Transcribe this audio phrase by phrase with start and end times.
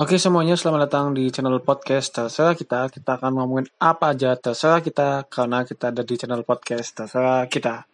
[0.00, 2.88] Oke semuanya, selamat datang di channel podcast terserah kita.
[2.88, 7.89] Kita akan ngomongin apa aja terserah kita karena kita ada di channel podcast terserah kita.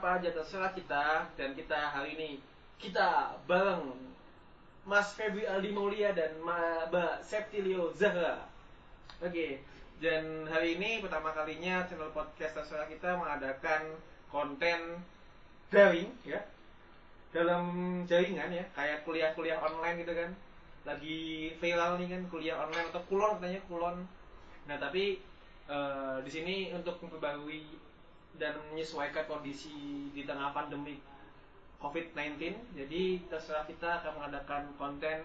[0.00, 2.30] Apa aja terserah kita dan kita hari ini.
[2.80, 3.92] Kita bareng
[4.88, 8.48] Mas Febri Aldi Maulia dan Mbak Septilio Zahra.
[9.20, 9.60] Oke,
[10.00, 13.92] dan hari ini pertama kalinya channel podcast terserah kita mengadakan
[14.32, 15.04] konten
[15.68, 16.40] daring ya.
[17.36, 18.64] Dalam jaringan ya.
[18.72, 20.32] Kayak kuliah-kuliah online gitu kan.
[20.88, 24.08] Lagi viral nih kan kuliah online atau kulon katanya kulon.
[24.64, 25.20] Nah tapi
[25.68, 27.89] eh, di sini untuk memperbarui
[28.40, 30.96] dan menyesuaikan kondisi di tengah pandemi
[31.76, 32.40] COVID-19
[32.72, 35.20] jadi terserah kita akan mengadakan konten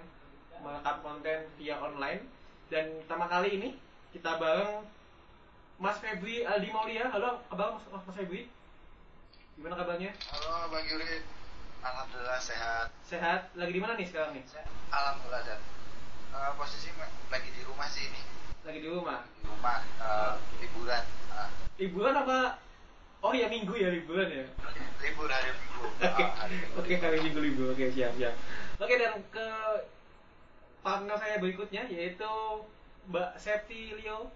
[0.60, 2.24] merekam konten via online.
[2.68, 3.70] Dan pertama kali ini
[4.12, 4.84] kita bareng
[5.80, 7.12] Mas Febri Aldi Maulia.
[7.12, 8.48] Halo kabar Mas, Mas Febri.
[9.56, 10.12] Gimana kabarnya?
[10.32, 11.24] Halo Bang Yuri,
[11.80, 12.88] Alhamdulillah sehat.
[13.08, 13.52] sehat.
[13.56, 14.44] Lagi di mana nih sekarang nih?
[14.92, 15.60] Alhamdulillah dan
[16.36, 16.92] eh, posisi
[17.32, 18.22] lagi di rumah sih ini,
[18.68, 19.24] lagi di rumah?
[19.24, 21.04] Di rumah eh, liburan,
[21.36, 22.64] Ah, liburan apa
[23.26, 24.46] oh ya minggu ya liburan ya
[25.02, 25.86] libur hari minggu.
[26.06, 26.76] Oke, Ah, hari minggu.
[26.78, 27.68] oke hari minggu libur.
[27.74, 28.34] Oke, siap, siap.
[28.78, 29.48] Oke, dan ke
[30.82, 32.34] partner saya berikutnya yaitu
[33.10, 34.30] Mbak Septi Leo.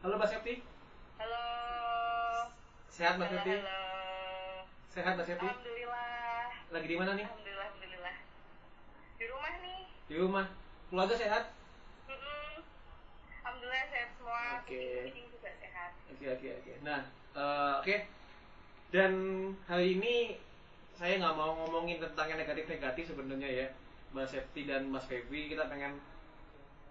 [0.00, 0.64] Halo Mbak Septi.
[1.20, 1.44] Halo.
[2.88, 3.52] Sehat Mbak Septi?
[3.52, 3.80] halo.
[4.88, 5.48] Sehat Mbak Septi?
[5.48, 6.44] Alhamdulillah.
[6.72, 7.26] Lagi di mana nih?
[7.28, 8.16] Alhamdulillah, alhamdulillah.
[9.16, 9.80] Di rumah nih.
[10.08, 10.46] Di rumah.
[10.88, 11.44] Keluarga sehat?
[12.08, 12.52] Mm-mm.
[13.44, 14.44] Alhamdulillah sehat semua.
[14.60, 14.84] Oke.
[15.08, 15.90] Kucing juga sehat.
[16.08, 16.72] Oke, oke, oke.
[16.80, 17.00] Nah,
[17.32, 17.96] eh, oke.
[18.92, 19.12] Dan
[19.64, 20.36] hari ini
[20.92, 23.66] saya nggak mau ngomongin tentang yang negatif-negatif sebenarnya ya.
[24.12, 25.96] Mbak Septi dan Mas Febri kita pengen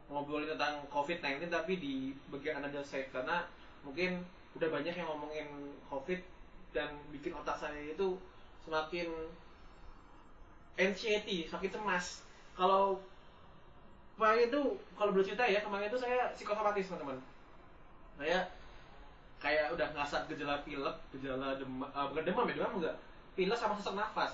[0.09, 3.45] ngobrolin tentang COVID-19 tapi di bagian side karena
[3.85, 4.25] mungkin
[4.57, 6.17] udah banyak yang ngomongin COVID
[6.73, 8.17] dan bikin otak saya itu
[8.66, 9.07] semakin
[10.81, 12.25] anxiety, semakin cemas.
[12.57, 12.97] Kalau
[14.17, 14.61] kemarin itu
[14.97, 17.22] kalau boleh cerita ya kemarin itu saya psikosomatis teman-teman.
[18.17, 18.50] Saya
[19.41, 22.97] kayak udah ngasat gejala pilek, gejala demam, eh, bukan demam ya demam enggak,
[23.34, 24.34] pilek sama sesak nafas.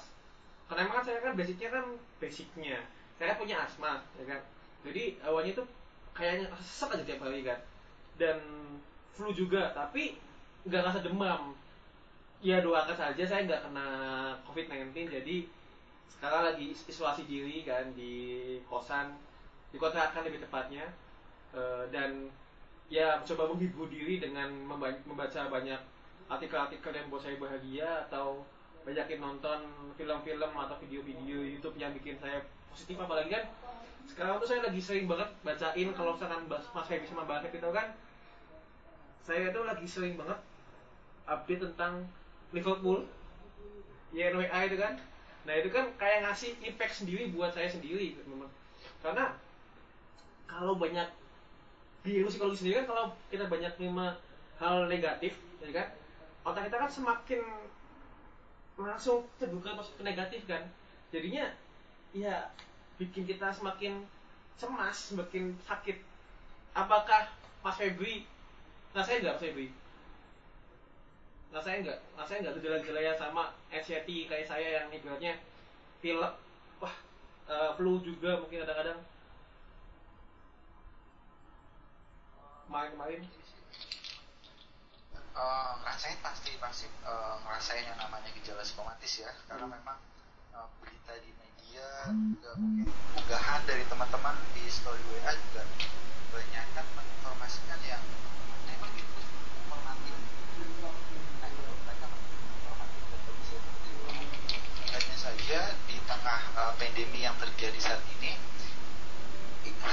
[0.68, 1.86] Karena emang kan saya kan basicnya kan
[2.20, 2.78] basicnya,
[3.16, 4.42] saya punya asma, ya kan.
[4.84, 5.64] Jadi awalnya itu
[6.12, 7.60] kayaknya sesak aja tiap hari kan,
[8.20, 8.38] dan
[9.16, 10.20] flu juga, tapi
[10.68, 11.56] nggak ngerasa demam.
[12.44, 13.88] Ya doakan saja saya nggak kena
[14.46, 15.38] COVID-19, jadi
[16.12, 18.14] sekarang lagi isolasi diri kan di
[18.70, 19.18] kosan,
[19.74, 20.86] di kontrakan lebih tepatnya,
[21.56, 22.28] Eh, dan
[22.88, 25.80] ya coba menghibur diri dengan memba- membaca banyak
[26.28, 28.44] artikel-artikel yang buat saya bahagia atau
[28.88, 29.60] banyakin nonton
[30.00, 32.40] film-film atau video-video YouTube yang bikin saya
[32.72, 32.96] positif.
[32.96, 33.44] Apalagi kan
[34.08, 37.88] sekarang tuh saya lagi sering banget bacain kalau misalkan Mas sama Mbak Feby tahu kan
[39.28, 40.40] saya tuh lagi sering banget
[41.28, 42.08] update tentang
[42.56, 43.04] Liverpool.
[44.16, 44.96] YNWA itu kan.
[45.44, 48.48] Nah itu kan kayak ngasih impact sendiri buat saya sendiri memang.
[49.04, 49.36] Karena
[50.48, 51.12] kalau banyak
[52.08, 54.16] di ilmu psikologi sendiri kan kalau kita banyak terima
[54.64, 55.88] hal negatif ya kan?
[56.48, 57.44] Otak kita kan semakin
[58.80, 60.64] langsung terbuka masuk negatif kan?
[61.12, 61.52] Jadinya
[62.16, 62.48] ya
[62.96, 64.08] bikin kita semakin
[64.56, 66.00] cemas semakin sakit.
[66.72, 67.28] Apakah
[67.60, 68.24] Mas Febri
[68.96, 69.68] ngerasain nggak Mas Febri?
[71.52, 72.00] Ngerasain nggak?
[72.16, 75.36] Ngerasain nggak gejala-gejala yang sama anxiety kayak saya yang ibaratnya
[76.00, 76.34] pilek?
[76.80, 76.96] Wah
[77.52, 79.04] eh, flu juga mungkin kadang-kadang
[82.68, 83.24] kemarin-kemarin?
[85.38, 89.98] Eh, ngerasain pasti pasti eh, ngerasain yang namanya gejala psikomatis ya, karena memang
[90.58, 95.62] eh, berita di media juga mungkin unggahan dari teman-teman di story WA juga
[96.34, 98.02] banyak kan menginformasikan yang
[98.66, 99.20] memang itu
[99.62, 100.16] informatif.
[104.90, 108.34] Hanya saja di tengah eh, pandemi yang terjadi saat ini,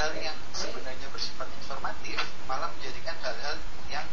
[0.05, 3.57] hal yang sebenarnya bersifat informatif malah menjadikan hal-hal
[3.89, 4.05] yang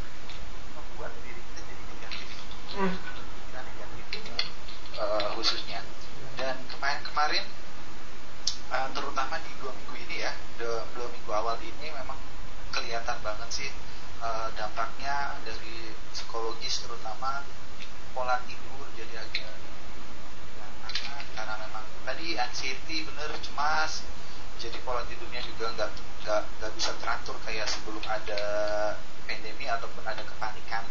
[0.71, 2.29] membuat diri kita jadi negatif
[2.71, 2.95] Hmm.
[3.51, 4.23] Negatif
[4.95, 5.83] eh, khususnya
[6.39, 7.43] dan kemarin-kemarin
[8.71, 12.15] eh, terutama di dua minggu ini ya dua, dua minggu awal ini memang
[12.71, 13.67] kelihatan banget sih
[14.23, 17.43] eh, dampaknya dari psikologis terutama
[18.15, 19.51] pola tidur jadi agak
[20.55, 24.07] berantakan karena memang tadi anxiety bener cemas
[24.61, 25.89] jadi pola tidurnya juga nggak
[26.21, 28.41] nggak nggak bisa teratur kayak sebelum ada
[29.25, 30.85] pandemi ataupun ada kepanikan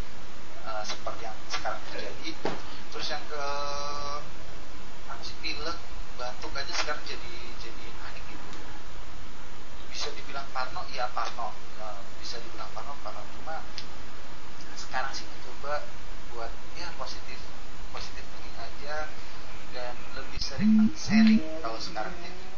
[0.66, 2.34] uh, seperti yang sekarang terjadi.
[2.90, 3.44] Terus yang ke
[5.06, 5.78] apa sih pilek
[6.18, 8.48] batuk aja sekarang jadi jadi aneh gitu.
[9.94, 11.54] Bisa dibilang parno ya parno.
[11.78, 13.22] Uh, bisa dibilang parno parno.
[13.38, 13.62] Cuma
[14.74, 15.86] sekarang sih mencoba
[16.34, 17.38] buat ya positif
[17.94, 18.26] positif
[18.58, 19.06] aja
[19.70, 22.49] dan lebih sering sharing kalau sekarang ini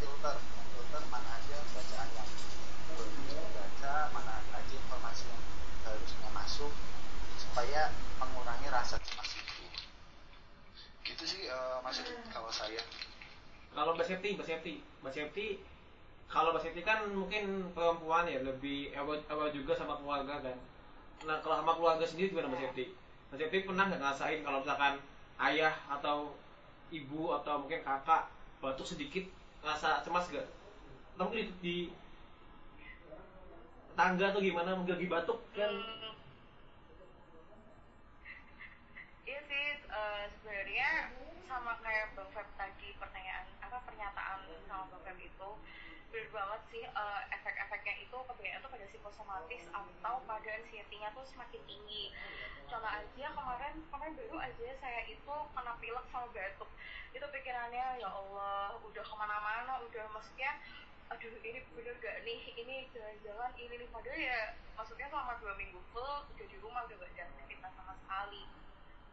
[0.00, 2.30] memfilter memfilter mana aja bacaan yang
[2.88, 5.44] bagus dibaca mana aja informasi yang
[5.84, 6.72] harusnya masuk
[7.36, 9.64] supaya mengurangi rasa cemas itu
[11.04, 12.80] gitu sih uh, mas Edi, kalau saya
[13.70, 15.46] Kalau Mbak Septi, Mbak Septi, Mbak Septi,
[16.26, 20.58] kalau Mbak Septi kan mungkin perempuan ya lebih aware, aware juga sama keluarga kan.
[21.22, 22.90] Nah kalau sama keluarga sendiri gimana Mbak Septi?
[23.30, 24.98] Mbak Septi pernah nggak ngerasain kalau misalkan
[25.38, 26.34] ayah atau
[26.90, 28.26] ibu atau mungkin kakak
[28.58, 29.22] batuk sedikit
[29.60, 30.48] rasa cemas gak?
[31.16, 31.76] Atau mungkin di, di
[33.92, 35.68] tangga tuh gimana mungkin lagi batuk kan?
[35.68, 36.14] Hmm.
[39.28, 40.88] Iya sih, eh, sebenarnya
[41.44, 45.50] sama kayak Bang Feb tadi pertanyaan apa pernyataan sama Bang Feb itu
[46.10, 47.94] benar banget sih eh, efek-efeknya
[49.30, 52.10] psikosomatis atau pada anxiety-nya tuh semakin tinggi.
[52.66, 56.70] Contoh aja kemarin kemarin baru aja saya itu kena pilek sama batuk.
[57.14, 60.58] Itu pikirannya ya Allah udah ke mana-mana udah maksudnya
[61.10, 65.82] aduh ini bener gak nih ini jangan-jangan ini nih padahal ya maksudnya selama dua minggu
[65.90, 68.46] full udah di rumah udah gak aktivitas sama sekali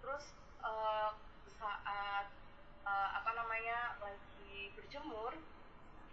[0.06, 0.26] terus
[0.62, 1.10] eh,
[1.58, 2.30] saat
[2.86, 5.42] eh, apa namanya lagi berjemur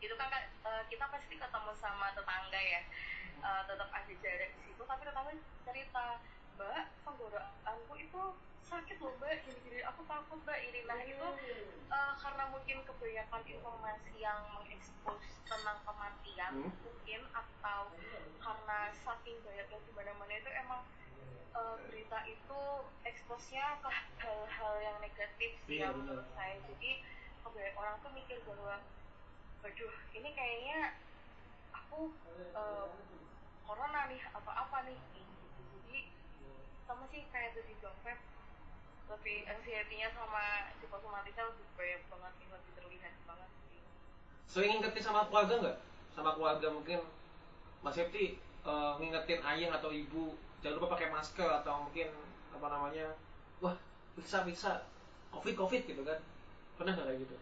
[0.01, 2.81] itu kan eh, kita pasti ketemu sama tetangga ya
[3.45, 5.33] Eh, tetap ada jarak di situ tapi tetangga
[5.69, 6.07] cerita.
[6.57, 8.23] Mbak tenggorokanku itu
[8.65, 9.45] sakit loh mbak.
[9.45, 10.59] Gini-gini aku takut mbak.
[10.65, 11.29] Ini nah itu
[11.93, 16.71] eh, karena mungkin kebanyakan informasi yang mengekspos tentang kematian Hmm.
[16.83, 17.93] mungkin atau
[18.41, 20.83] karena saking banyaknya di mana-mana itu emang
[21.55, 22.61] eh, berita itu
[23.05, 23.91] eksposnya ke
[24.25, 26.25] hal-hal yang negatif sih yang benar.
[26.25, 26.57] menurut saya.
[26.65, 26.91] Jadi
[27.45, 28.81] kebanyakan orang tuh mikir bahwa
[29.61, 30.79] waduh ini kayaknya
[31.73, 32.09] aku
[32.57, 32.89] eh,
[33.65, 35.33] corona nih atau apa nih gitu.
[35.81, 35.99] jadi
[36.85, 38.19] sama sih kayak tadi Bang Feb
[39.05, 43.81] lebih anxiety-nya sama psikosomatisnya lebih banyak banget nih lebih terlihat banget sih
[44.49, 45.79] Sering ngingetin sama keluarga nggak?
[46.15, 47.01] Sama keluarga mungkin
[47.85, 52.09] Mas Septi eh, ngingetin ayah atau ibu jangan lupa pakai masker atau mungkin
[52.49, 53.13] apa namanya
[53.61, 53.77] wah
[54.17, 54.89] bisa bisa
[55.29, 56.17] covid covid gitu kan
[56.81, 57.37] pernah nggak kayak gitu?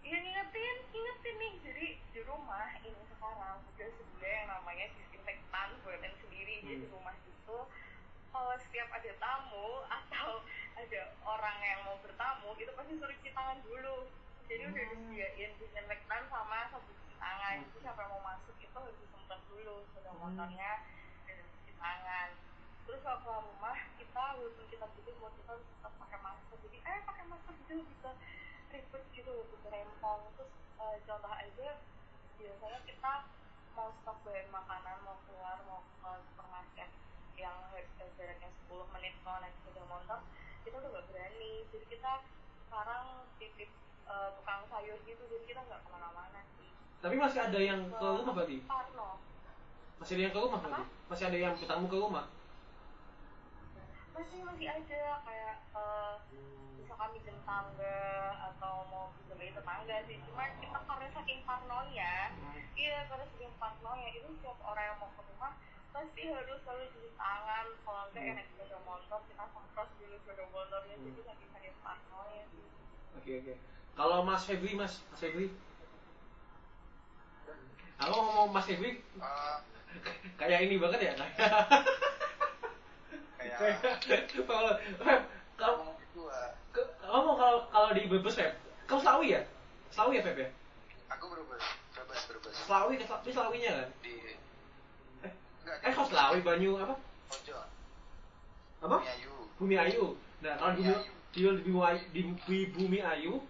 [0.00, 1.52] Iya ngingetin, ngingetin nih.
[1.60, 4.86] Jadi di rumah ini sekarang udah sedia yang namanya
[5.50, 6.54] disinfektan buatan sendiri.
[6.62, 6.94] Jadi di Hmm.
[6.94, 7.58] rumah itu
[8.30, 10.28] kalau setiap ada tamu atau
[10.78, 14.06] ada orang yang mau bertamu itu pasti suruh cuci tangan dulu.
[14.46, 17.56] Jadi udah disediain disinfektan sama sabun cuci tangan.
[17.66, 20.72] Jadi siapa yang mau masuk itu harus disemprot dulu sepeda motornya
[21.26, 22.28] dan cuci tangan.
[22.86, 26.56] Terus kalau keluar rumah kita walaupun kita butuh buat kita harus tetap pakai masker.
[26.62, 28.10] Jadi eh pakai masker gitu bisa
[28.70, 31.68] ribet gitu lebih rempong terus eh, contoh aja
[32.38, 33.12] biasanya kita
[33.76, 36.90] mau stok bahan makanan mau keluar mau ke supermarket
[37.38, 37.56] yang
[38.18, 40.20] jaraknya 10 menit kalau naik sepeda motor
[40.66, 42.12] kita udah gak berani jadi kita
[42.68, 43.04] sekarang
[43.40, 43.70] titip
[44.06, 46.70] eh, tukang sayur gitu jadi kita nggak ke mana-mana sih
[47.00, 48.56] Tapi masih ada yang ke rumah berarti?
[48.68, 49.16] Parno
[49.96, 50.84] Masih ada yang ke rumah berarti?
[51.08, 52.24] Masih ada yang bertamu ke rumah?
[54.20, 56.14] Masih masih ada kayak eh,
[56.76, 58.00] misalkan minjem tangga
[58.52, 62.14] atau mau pinjemin tetangga sih cuma kita karena saking parnonya
[62.76, 65.52] iya karena saking parnonya itu setiap orang yang mau ke rumah
[65.90, 68.32] pasti harus selalu cuci tangan kalau enggak Hmm.
[68.36, 71.04] enak sepeda motor kita semprot dulu sepeda motornya Hmm.
[71.08, 72.64] jadi saking saking parnonya sih
[73.10, 73.54] Oke oke.
[73.90, 75.50] Kalau Mas Febri Mas, Mas Febri.
[77.98, 79.56] Aku ngomong Mas Febri Eh,
[80.40, 81.34] kayak ini banget ya kayak.
[83.40, 85.24] kayak
[85.56, 85.96] kalau
[86.70, 88.52] ke- kamu kalau kalau di Brebes Feb,
[88.86, 89.40] kamu Selawi ya?
[89.90, 90.48] Selawi ya Feb ya?
[91.10, 91.64] aku berbes
[91.96, 93.88] berbes berbes Selawi, Selawi Selawinya kan?
[94.04, 94.14] di
[95.26, 95.32] Eh,
[95.66, 96.94] enggak eh kok Selawi Banyu apa?
[97.34, 97.66] Ojon
[98.80, 98.96] Apa?
[99.60, 100.16] Bumi Ayu.
[100.40, 100.88] Nah, kalau di,
[101.36, 103.44] di, di, Bumi Ayu, di, di Bumi Ayu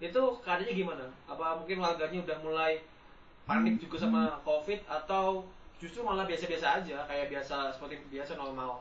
[0.00, 1.04] itu keadaannya gimana?
[1.28, 2.80] Apa mungkin warganya udah mulai
[3.44, 5.44] panik juga sama COVID atau
[5.76, 8.80] justru malah biasa-biasa aja, kayak biasa seperti biasa normal?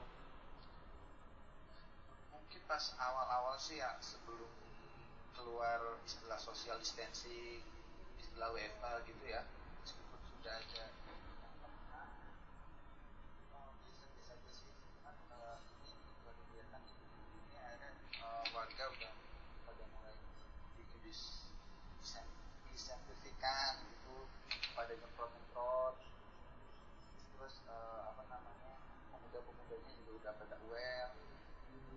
[2.70, 4.46] Pas awal-awal sih ya sebelum
[5.34, 7.66] keluar istilah social distancing
[8.22, 9.42] istilah WFA gitu ya
[10.14, 10.86] sudah ada
[18.54, 19.14] warga udah
[19.66, 20.14] pada mulai
[22.70, 24.30] disensitifkan gitu
[24.78, 25.96] pada nyemprot-nyemprot
[27.34, 28.78] terus eh, apa namanya
[29.10, 31.18] pemuda-pemudanya juga udah pada aware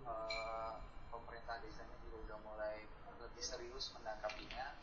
[0.03, 0.73] Eh,
[1.07, 2.81] pemerintah desanya juga udah mulai
[3.21, 4.73] lebih serius menangkapinya.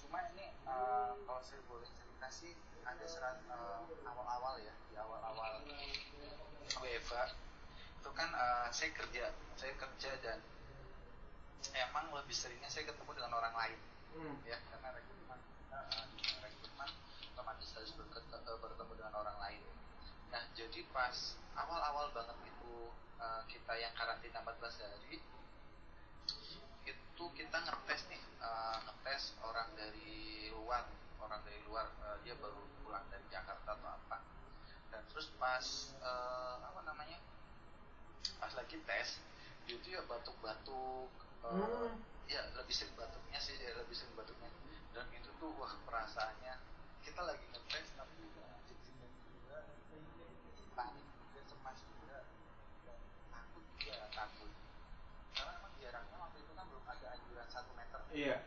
[0.00, 5.60] Cuma ini uh, kalau saya boleh cerita sih ada serat uh, awal-awal ya di awal-awal
[6.80, 7.24] WFA
[8.00, 10.40] itu kan uh, saya kerja saya kerja dan
[11.76, 13.76] emang lebih seringnya saya ketemu dengan orang lain.
[14.16, 14.40] Hmm.
[14.48, 15.40] ya karena rekrutmen
[15.76, 16.04] uh,
[16.40, 16.88] rekrutmen
[17.36, 17.92] otomatis harus
[18.48, 19.60] bertemu dengan orang lain.
[20.32, 22.88] Nah jadi pas awal-awal banget itu
[23.20, 25.20] uh, kita yang karantina 14 hari
[26.84, 30.84] itu kita ngetes nih uh, ngetes orang dari luar
[31.20, 34.18] orang dari luar uh, dia baru pulang dari Jakarta atau apa.
[34.92, 35.64] Dan terus pas
[36.04, 37.18] uh, apa namanya
[38.38, 39.08] pas lagi tes
[39.64, 41.08] dia itu ya batuk-batuk
[41.44, 41.92] uh, Hmm.
[42.24, 44.48] ya lebih sering batuknya sih ya, lebih sering batuknya.
[44.96, 46.56] Dan itu tuh wah perasaannya
[47.04, 48.24] kita lagi ngetes tapi
[50.74, 52.18] panik juga cemas juga
[52.82, 52.98] dan
[53.30, 54.50] takut juga takut
[55.34, 58.38] karena memang jaraknya waktu itu kan belum ada anjuran satu meter Iya.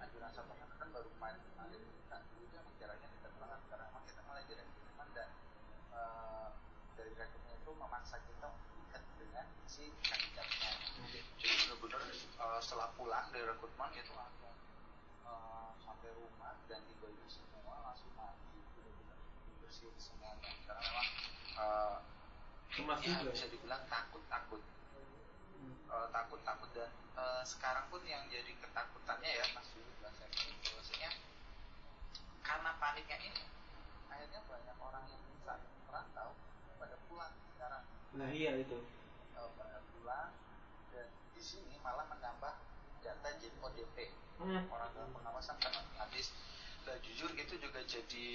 [0.00, 1.82] anjuran satu meter kan baru kemarin kemarin.
[2.08, 5.28] Kan dulu emang jaraknya dekat banget karena emang kita dari rekrutmen dan
[5.92, 6.48] eh,
[6.96, 10.70] dari rekrutmen itu memaksa kita untuk dekat dengan si kandidatnya
[11.36, 14.56] jadi benar-benar eh, setelah pulang dari rekrutmen itu langsung
[15.28, 20.56] eh, sampai rumah dan di baju semua langsung mandi benar-benar dibersihin semuanya.
[20.64, 21.08] Karena memang
[22.72, 23.36] Cemas ya juga.
[23.36, 24.24] bisa dibilang takut
[25.62, 30.24] takut Eh, takut takut dan eh, sekarang pun yang jadi ketakutannya ya mas Yudi bahasa
[30.64, 31.10] bahwasanya
[32.42, 33.42] karena paniknya ini
[34.08, 35.54] akhirnya banyak orang yang bisa
[35.86, 36.32] merantau
[36.76, 38.78] pada pulang sekarang Nah iya itu.
[39.36, 40.30] Eh, pada pulang
[40.90, 42.54] dan di sini malah menambah
[43.00, 43.96] data jadi ODP
[44.42, 44.66] Hmm.
[44.74, 46.34] orang dalam pengawasan kan habis
[46.82, 48.28] dan jujur itu juga jadi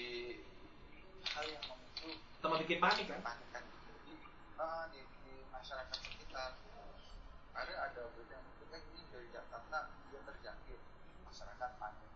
[1.36, 3.19] hal yang memicu Tambah bikin panik kan?
[3.19, 3.63] kepanikan
[4.05, 4.15] di,
[4.55, 6.55] eh, di, di masyarakat sekitar
[7.57, 9.77] ada ada berita yang mengatakan ini dari Jakarta
[10.13, 10.79] dia terjangkit.
[11.25, 12.09] Masyarakat panik.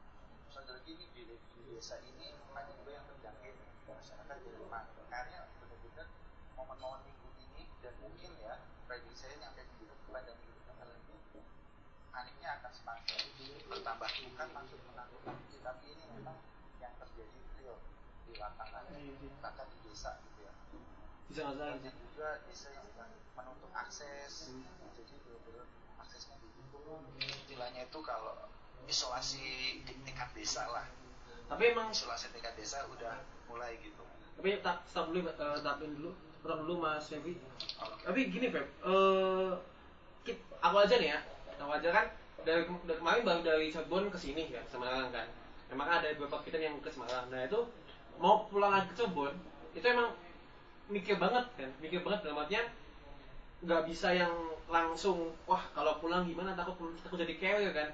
[0.53, 3.55] Ada lagi ini di, di desa ini ada juga yang terjangkit.
[3.89, 4.95] Masyarakat jadi panik.
[5.09, 6.07] Akhirnya benar-benar
[6.53, 8.53] momen-momen minggu ini dan mungkin ya
[8.85, 11.15] prediksi saya sampai minggu depan dan minggu depan lagi
[12.13, 13.19] paniknya akan semakin
[13.65, 14.09] bertambah.
[14.29, 16.37] Bukan maksud menakut-nakuti tapi ini memang
[16.77, 17.77] yang terjadi real
[18.29, 19.33] di lapangan Iya, iya.
[19.41, 20.53] bahkan di desa gitu ya
[21.31, 21.79] Bisa nggak salah.
[21.79, 23.07] juga
[23.39, 24.51] menutup akses.
[24.51, 24.67] Hmm.
[24.91, 25.67] jadi benar-benar
[26.03, 28.35] aksesnya ditutup istilahnya itu kalau
[28.83, 30.83] isolasi di tingkat desa lah.
[31.47, 34.03] Tapi emang isolasi tingkat desa udah mulai gitu.
[34.35, 36.11] Tapi tak stop dulu uh, tapin dulu.
[36.43, 37.37] Potong dulu mas Febi
[37.79, 37.95] Oke.
[38.03, 38.67] tapi gini Feb.
[38.83, 39.51] Eh
[40.27, 41.19] kit- aku aja nih ya.
[41.63, 42.05] Aku aja kan
[42.43, 45.31] dari, dari kemarin baru dari Cirebon ke sini ya Semarang kan.
[45.71, 47.31] Emang ada beberapa kita yang ke Semarang.
[47.31, 47.71] Nah itu
[48.19, 49.31] mau pulang lagi ke Cirebon
[49.71, 50.11] itu emang
[50.91, 51.69] mikir banget kan?
[51.79, 52.67] Mikir banget dalam artian
[53.61, 54.33] nggak bisa yang
[54.67, 56.53] langsung wah kalau pulang gimana?
[56.53, 57.89] Takut takut jadi kewe kan?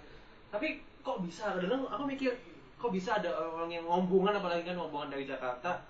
[0.50, 1.56] Tapi kok bisa?
[1.56, 2.34] Kadang aku mikir
[2.78, 5.86] kok bisa ada orang yang ngombongan apalagi kan ngombongan dari Jakarta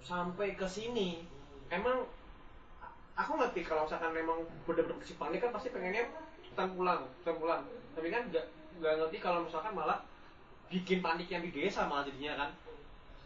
[0.00, 1.26] sampai ke sini.
[1.68, 2.06] Emang
[3.18, 6.06] aku ngerti kalau misalkan memang bener-bener kesi panik kan pasti pengennya
[6.46, 7.62] kita pulang kita pulang.
[7.94, 8.46] Tapi kan nggak
[8.78, 10.02] nggak ngerti kalau misalkan malah
[10.70, 12.50] bikin panik yang di desa malah jadinya kan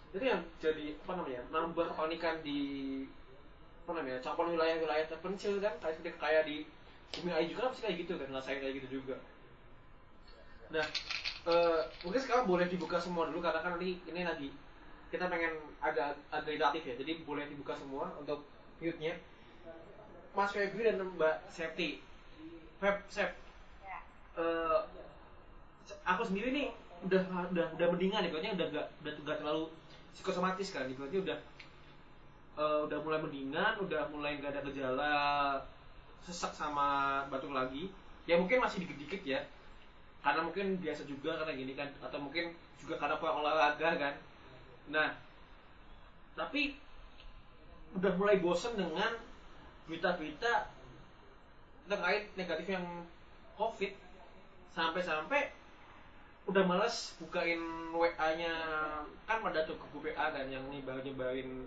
[0.09, 2.61] jadi yang jadi apa namanya nambah kepanikan di
[3.85, 5.73] apa namanya campur wilayah-wilayah terpencil kan.
[5.81, 6.57] Kayak seperti kayak di
[7.17, 9.17] Bumi Ayu juga kan pasti kayak gitu kan ngerasain kayak gitu juga.
[10.73, 10.85] Nah
[11.49, 14.49] eh, mungkin sekarang boleh dibuka semua dulu karena kan nanti ini lagi
[15.09, 16.95] kita pengen agak agak interaktif ya.
[17.01, 18.45] Jadi boleh dibuka semua untuk
[18.81, 19.17] mute-nya.
[20.37, 22.05] Mas Febri dan Mbak Septi.
[22.81, 23.33] Feb Sep.
[24.39, 24.81] Eh,
[26.05, 26.67] aku sendiri nih
[27.09, 28.31] udah udah udah mendingan ya.
[28.31, 29.65] Kayaknya udah gak udah gak terlalu
[30.15, 31.39] psikosomatis kan berarti udah
[32.59, 35.15] eh, udah mulai mendingan udah mulai gak ada gejala
[36.29, 37.89] sesak sama batuk lagi.
[38.29, 39.41] Ya mungkin masih dikit-dikit ya.
[40.21, 44.15] Karena mungkin biasa juga karena gini kan atau mungkin juga karena kurang olahraga kan.
[44.93, 45.09] Nah
[46.37, 46.77] tapi
[47.97, 49.17] udah mulai bosen dengan
[49.89, 50.69] berita-berita
[51.89, 52.85] terkait negatif yang
[53.57, 53.97] covid.
[54.77, 55.49] Sampai-sampai
[56.45, 57.61] udah males bukain
[57.93, 58.53] WA-nya
[59.49, 61.65] pada tuh grup WA kan yang nyebar nyebarin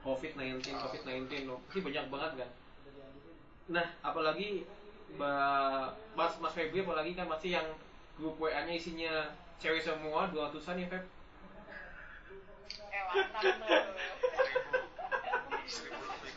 [0.00, 2.50] COVID-19 COVID-19 loh pasti banyak banget kan
[3.68, 4.64] nah apalagi
[5.20, 7.68] Mas Mas Febri apalagi kan masih yang
[8.16, 11.04] grup WA-nya isinya cewek semua 200-an ya Feb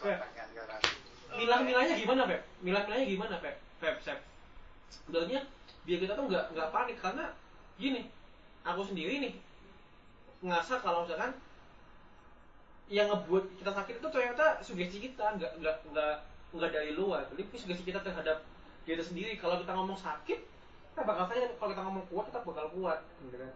[0.04, 0.18] eh
[1.34, 2.42] milah-milahnya gimana Feb?
[2.60, 3.56] Milah-milahnya gimana Feb?
[3.80, 4.20] Feb, Feb.
[4.92, 5.48] Sebenarnya
[5.88, 7.32] biar kita tuh nggak nggak panik karena
[7.80, 8.12] gini,
[8.62, 9.34] aku sendiri nih
[10.44, 11.32] ngerasa kalau misalkan
[12.92, 16.16] yang ngebuat kita sakit itu ternyata sugesti kita nggak nggak nggak
[16.54, 17.24] nggak dari luar.
[17.32, 18.44] Jadi sugesti kita terhadap
[18.84, 19.34] diri sendiri.
[19.40, 20.40] Kalau kita ngomong sakit
[20.94, 23.52] kita bakal sakit kalau kita ngomong kuat kita bakal kuat gitu kan.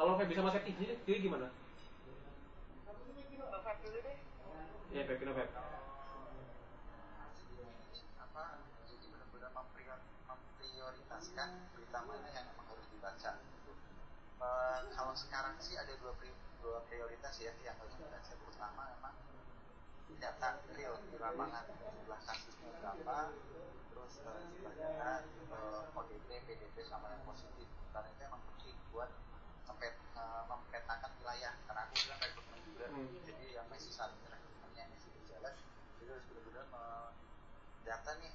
[0.00, 1.46] Kalau Feb bisa Mas Septi sendiri, jadi gimana?
[4.90, 5.52] Ya Feb, kenapa Feb?
[11.20, 13.30] apa berita mana yang memang harus dibaca
[14.40, 16.32] Eh, kalau sekarang sih ada dua pri-
[16.64, 17.52] dua prioritas ya.
[17.60, 19.14] Yang harus dibaca pertama memang
[20.20, 21.64] data real di lapangan
[21.96, 23.18] jumlah kasusnya berapa
[23.90, 25.10] terus data
[25.52, 27.68] eh, ODP, PDP sama yang positif.
[27.92, 29.10] Karena itu emang penting buat
[29.68, 31.52] mempet, eh, mempetakan wilayah.
[31.68, 33.08] Karena aku bilang rekrutmen juga Hmm.
[33.28, 35.54] jadi yang masih saat ini rekrutmennya masih berjalan
[36.00, 36.66] jadi harus benar-benar
[37.80, 38.32] data nih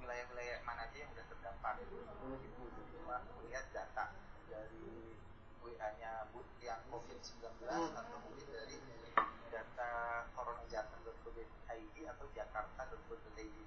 [0.00, 1.74] wilayah-wilayah mana aja yang udah terdampak.
[1.84, 1.96] Gitu.
[2.40, 2.48] Jadi
[2.96, 4.04] cuma melihat data
[4.54, 5.18] dari
[5.60, 6.30] WA-nya
[6.62, 7.90] yang COVID-19 Hmm.
[7.98, 8.78] atau mungkin dari
[9.50, 9.92] data
[10.32, 13.58] coronajateng.go.id atau jakarta.go.id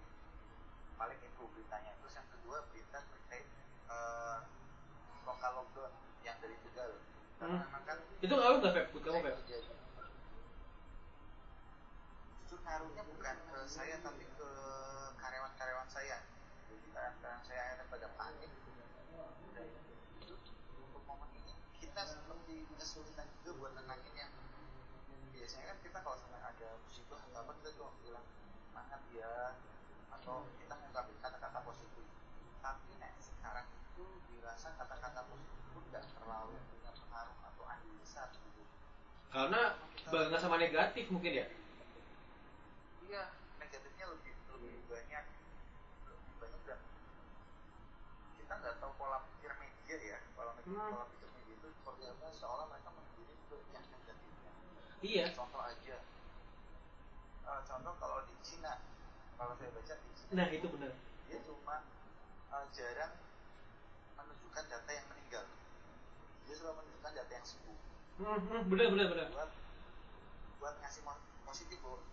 [0.98, 3.46] paling itu beritanya terus yang kedua berita terkait
[3.88, 4.38] eh,
[5.24, 5.92] lokal lockdown
[6.24, 6.92] yang dari Tegal
[7.38, 7.86] karena Hmm.
[7.86, 8.86] kan Itu ngaruh nggak Feb?
[8.92, 9.36] Buat kamu Feb?
[12.42, 14.50] Justru ngaruhnya bukan ke saya tapi ke
[15.16, 16.18] karyawan-karyawan saya.
[16.66, 18.52] Jadi karyawan-karyawan saya akhirnya pada panik.
[19.54, 19.66] Dan
[20.18, 20.34] itu
[20.82, 21.54] untuk momen ini
[22.48, 24.32] kita seperti kesulitan juga buat nenangin yang
[25.36, 28.26] biasanya kan kita kalau sampai ada musibah atau apa kita cuma bilang
[28.72, 29.32] semangat ya
[30.16, 32.06] atau kita ngungkapin kata-kata positif.
[32.64, 38.32] Tapi nih sekarang itu dirasa kata-kata positif pun nggak terlalu punya pengaruh atau andil besar
[38.32, 38.64] gitu.
[39.28, 39.62] Karena
[40.08, 41.46] barengan sama negatif mungkin ya?
[43.12, 43.24] Iya,
[43.60, 45.24] negatifnya lebih lebih banyak
[46.08, 46.80] lebih banyak dan
[48.40, 50.92] kita nggak tahu pola pikir media ya pola pikir Hmm.
[50.96, 52.90] pola pikir media itu seperti apa seolah mereka
[53.50, 54.52] ke yang negatifnya.
[55.02, 55.26] Iya.
[55.34, 55.98] Contoh aja,
[57.48, 58.84] Eh, contoh kalau di Cina,
[59.40, 60.92] kalau saya baca di Cina Nah itu benar.
[61.26, 61.80] dia cuma
[62.52, 63.14] eh, jarang
[64.20, 65.46] menunjukkan data yang meninggal.
[66.44, 67.78] Dia selalu menunjukkan data yang sembuh.
[68.18, 69.28] Hmm, hmm, benar benar benar.
[69.32, 69.52] Buat
[70.60, 72.04] buat ngasih mo- positif loh.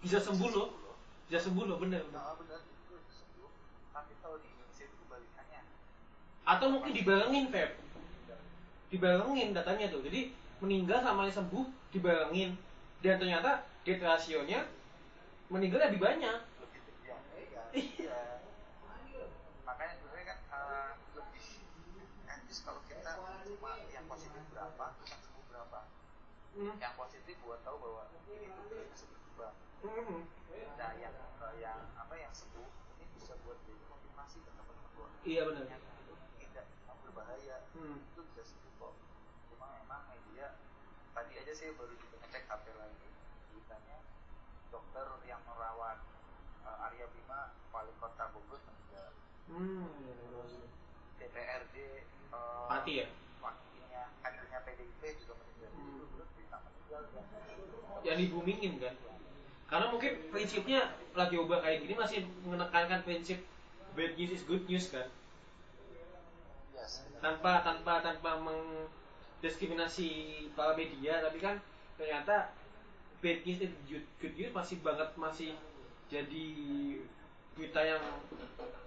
[0.00, 0.68] Bisa sembuh loh.
[1.28, 2.00] Bisa sembuh loh benar.
[2.08, 3.50] Nah, benar itu bisa sembuh.
[3.92, 5.60] Tapi kalau di Indonesia itu kebalikannya.
[6.48, 7.70] Atau mungkin dibarengin Feb.
[8.88, 10.00] Dibarengin datanya tuh.
[10.00, 12.56] Jadi meninggal sama yang sembuh dibarengin.
[12.98, 14.64] Dan ternyata death ratio-nya
[15.48, 16.38] meninggal lebih banyak.
[16.98, 17.16] iya
[17.70, 18.20] Iya.
[19.06, 19.24] iya
[19.62, 21.46] makanya sebenarnya kan eh, lebih
[22.26, 23.12] etis kalau kita
[23.44, 25.78] cuma yang positif berapa yang sembuh berapa
[26.50, 26.74] Hmm.
[26.76, 30.20] yang positif buat tahu bahwa ini tuh bisa berkembang Hmm.
[30.74, 35.64] nah yang eh, yang apa yang sembuh ini bisa buat motivasi ke teman-teman Iya benar.
[35.68, 38.00] yang itu tidak memang berbahaya Hmm.
[38.02, 38.92] itu bisa sembuh kok
[39.48, 40.56] cuma memang media
[41.12, 43.08] tadi aja saya baru juga ngecek HP lagi
[43.50, 43.98] beritanya
[44.70, 45.98] dokter yang merawat
[46.62, 49.10] eh, Arya Bima wali kota Bogor meninggal
[49.50, 49.90] Hmm.
[51.18, 51.74] DPRD
[52.30, 53.06] eh, Pati ya?
[53.42, 56.06] wakilnya kadernya PDIP juga meninggal Hmm.
[56.14, 57.26] berita meninggal dan
[58.06, 58.94] Yang dibumingin kan.
[59.66, 60.80] Karena mungkin prinsipnya
[61.12, 63.42] lagi ubah kayak gini masih menekankan prinsip
[63.92, 65.10] bad news is good news kan.
[66.72, 68.38] yes tanpa tanpa tanpa
[69.38, 70.08] mendiskriminasi
[70.58, 71.62] para media tapi kan
[71.94, 72.50] ternyata
[73.22, 75.50] bad news dan good, news masih banget masih
[76.10, 76.46] jadi
[77.54, 78.02] berita yang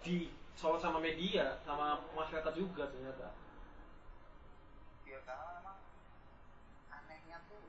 [0.04, 3.32] di soal sama media sama masyarakat juga ternyata.
[5.08, 5.78] Ya karena memang
[6.92, 7.64] anehnya tuh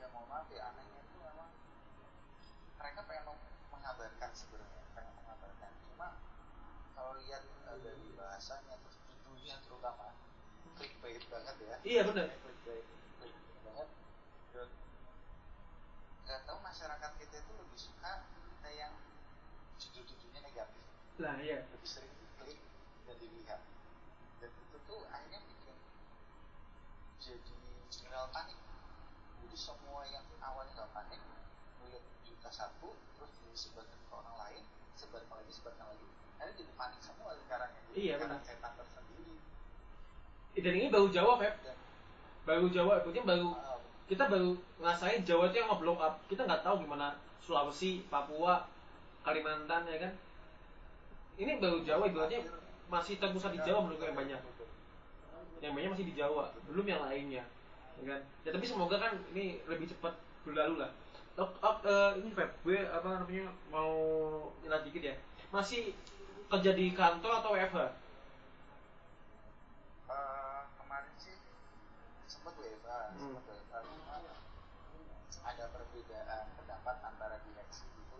[0.00, 1.50] ya mau maaf ya anehnya tuh memang
[2.78, 5.70] mereka pengen meng- mengabarkan sebenarnya pengen mengabarkan.
[5.90, 6.08] Cuma
[6.94, 10.14] kalau lihat eh, dari bahasanya terus judulnya terutama
[10.78, 11.76] clickbait banget ya.
[11.82, 12.26] Iya benar
[16.22, 18.94] nggak tahu masyarakat kita itu lebih suka berita yang
[19.76, 20.84] judul-judulnya negatif.
[21.20, 21.68] Lah iya.
[21.68, 22.56] Lebih sering diklik
[23.04, 23.60] dan dilihat.
[24.40, 25.76] Dan itu tuh akhirnya bikin
[27.20, 27.58] jadi
[27.92, 28.56] general panik.
[29.44, 31.20] Jadi semua yang awalnya nggak panik
[31.84, 34.64] melihat berita satu terus disebarkan ke orang lain
[34.96, 36.06] sebarkan lagi sebarkan lagi
[36.38, 38.46] akhirnya jadi panik semua lingkarannya jadi Iya, lingkaran benar.
[38.48, 39.21] setan tersendiri
[40.62, 41.54] dan ini baru Jawa Feb.
[42.46, 46.14] Baru Jawa berarti baru uh, kita baru ngerasain Jawa itu yang nge-blow up.
[46.30, 48.62] Kita nggak tahu gimana Sulawesi Papua
[49.26, 50.12] Kalimantan ya kan?
[51.38, 52.46] Ini baru Jawa ibaratnya
[52.86, 54.40] masih terpusat di Jawa menurut yang banyak.
[55.58, 57.42] Yang banyak masih di Jawa belum yang lainnya
[57.98, 58.20] ya kan?
[58.46, 60.14] Ya tapi semoga kan ini lebih cepat
[60.46, 60.90] berlalu lah.
[61.32, 63.90] Oh, oh, eh, ini Feb gue apa namanya mau
[64.62, 65.14] nyelat dikit ya.
[65.50, 65.94] Masih
[66.46, 68.01] kerja di kantor atau WFH
[73.22, 73.38] Hmm.
[75.42, 78.18] ada perbedaan pendapat antara direksi gitu.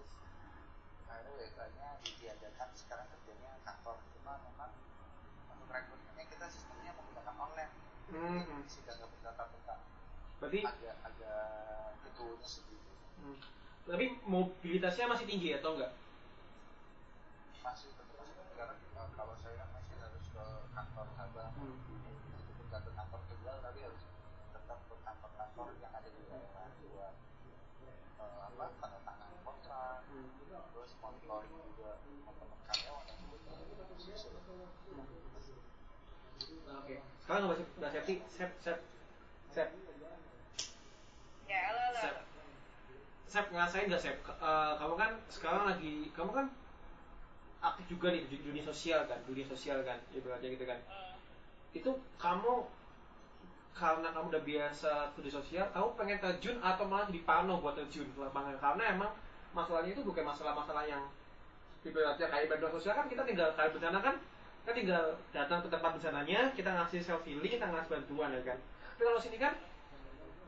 [1.10, 3.98] Akhirnya WFA-nya ditiadakan, sekarang kerjanya kantor.
[4.14, 4.70] Cuma memang
[5.50, 7.72] untuk rekrutmennya kita sistemnya menggunakan online.
[8.12, 8.62] Hmm, hmm.
[8.68, 9.80] sehingga nggak bentang-bentang
[10.42, 13.38] berarti agak agak itunya segitu hmm.
[13.86, 15.94] tapi mobilitasnya masih tinggi atau enggak
[17.62, 18.74] masih tetap masih karena
[19.14, 21.78] kalau saya kan masih harus ke kantor cabang Hmm.
[22.68, 24.02] nggak ke kantor tegal tapi harus
[25.52, 27.12] kantor-kantor yang ada di daerah buat
[28.16, 30.28] eh, apa tanda tangan kontrak Hmm.
[30.72, 33.04] terus monitoring juga teman-teman karyawan
[33.92, 34.28] posisi
[36.62, 38.78] Nah, oke sekarang nggak bahas safety sep sep
[39.52, 39.68] sep
[41.44, 42.16] ya halo halo Sep.
[43.28, 44.16] Sep ngerasain nggak Sep?
[44.20, 46.46] Ke- eh, kamu kan sekarang lagi, kamu kan
[47.62, 50.80] aktif juga nih di dunia sosial kan, dunia sosial kan, ibaratnya gitu kan.
[50.84, 51.16] Hmm.
[51.72, 52.68] Itu kamu
[53.72, 58.06] karena kamu udah biasa kerja sosial, kamu pengen terjun atau malah jadi pano buat terjun
[58.12, 58.54] ke lapangan?
[58.60, 59.10] Karena emang
[59.56, 61.02] masalahnya itu bukan masalah-masalah yang
[61.82, 64.14] ibaratnya kayak bantuan sosial kan kita tinggal kayak bencana kan
[64.62, 65.04] kita tinggal
[65.34, 68.58] datang ke tempat bencananya, kita ngasih self healing, kita ngasih bantuan ya kan.
[68.94, 69.52] Tapi kalau sini kan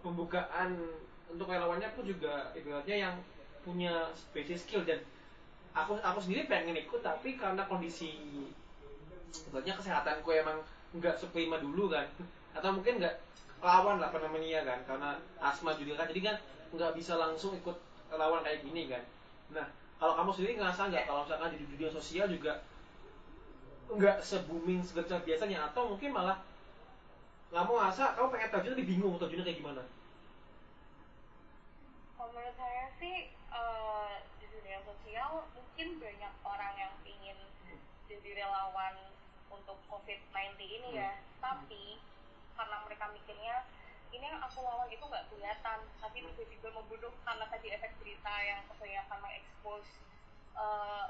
[0.04, 0.70] pembukaan
[1.26, 3.14] untuk relawannya pun juga ibaratnya yang
[3.66, 5.00] punya basic skill dan
[5.74, 8.14] aku aku sendiri pengen ikut tapi karena kondisi
[9.50, 10.62] ibaratnya kesehatanku emang
[10.94, 12.06] nggak seprima dulu kan
[12.54, 13.14] atau mungkin nggak
[13.64, 15.10] lawan lah namanya kan karena
[15.42, 16.06] asma juga kan.
[16.08, 16.36] Jadi kan
[16.74, 17.76] nggak bisa langsung ikut
[18.14, 19.02] lawan kayak gini kan.
[19.50, 19.66] Nah
[19.98, 21.04] kalau kamu sendiri ngerasa nggak?
[21.06, 22.62] Kalau misalkan di dunia sosial juga
[23.84, 26.40] nggak se-booming segencar biasanya atau mungkin malah
[27.52, 29.82] kamu ngerasa kamu pengen terjun tapi bingung terjunnya kayak gimana?
[32.18, 37.38] Kalau menurut saya sih eh, di dunia sosial mungkin banyak orang yang ingin
[38.10, 38.94] jadi relawan
[39.52, 41.22] untuk COVID-19 ini ya.
[41.38, 42.02] Tapi
[42.54, 43.66] karena mereka mikirnya
[44.14, 48.62] ini yang aku lawan itu nggak kelihatan, tapi tiba-tiba membunuh karena tadi efek berita yang
[48.70, 49.86] kebanyakan mengekspos
[50.54, 51.06] eh,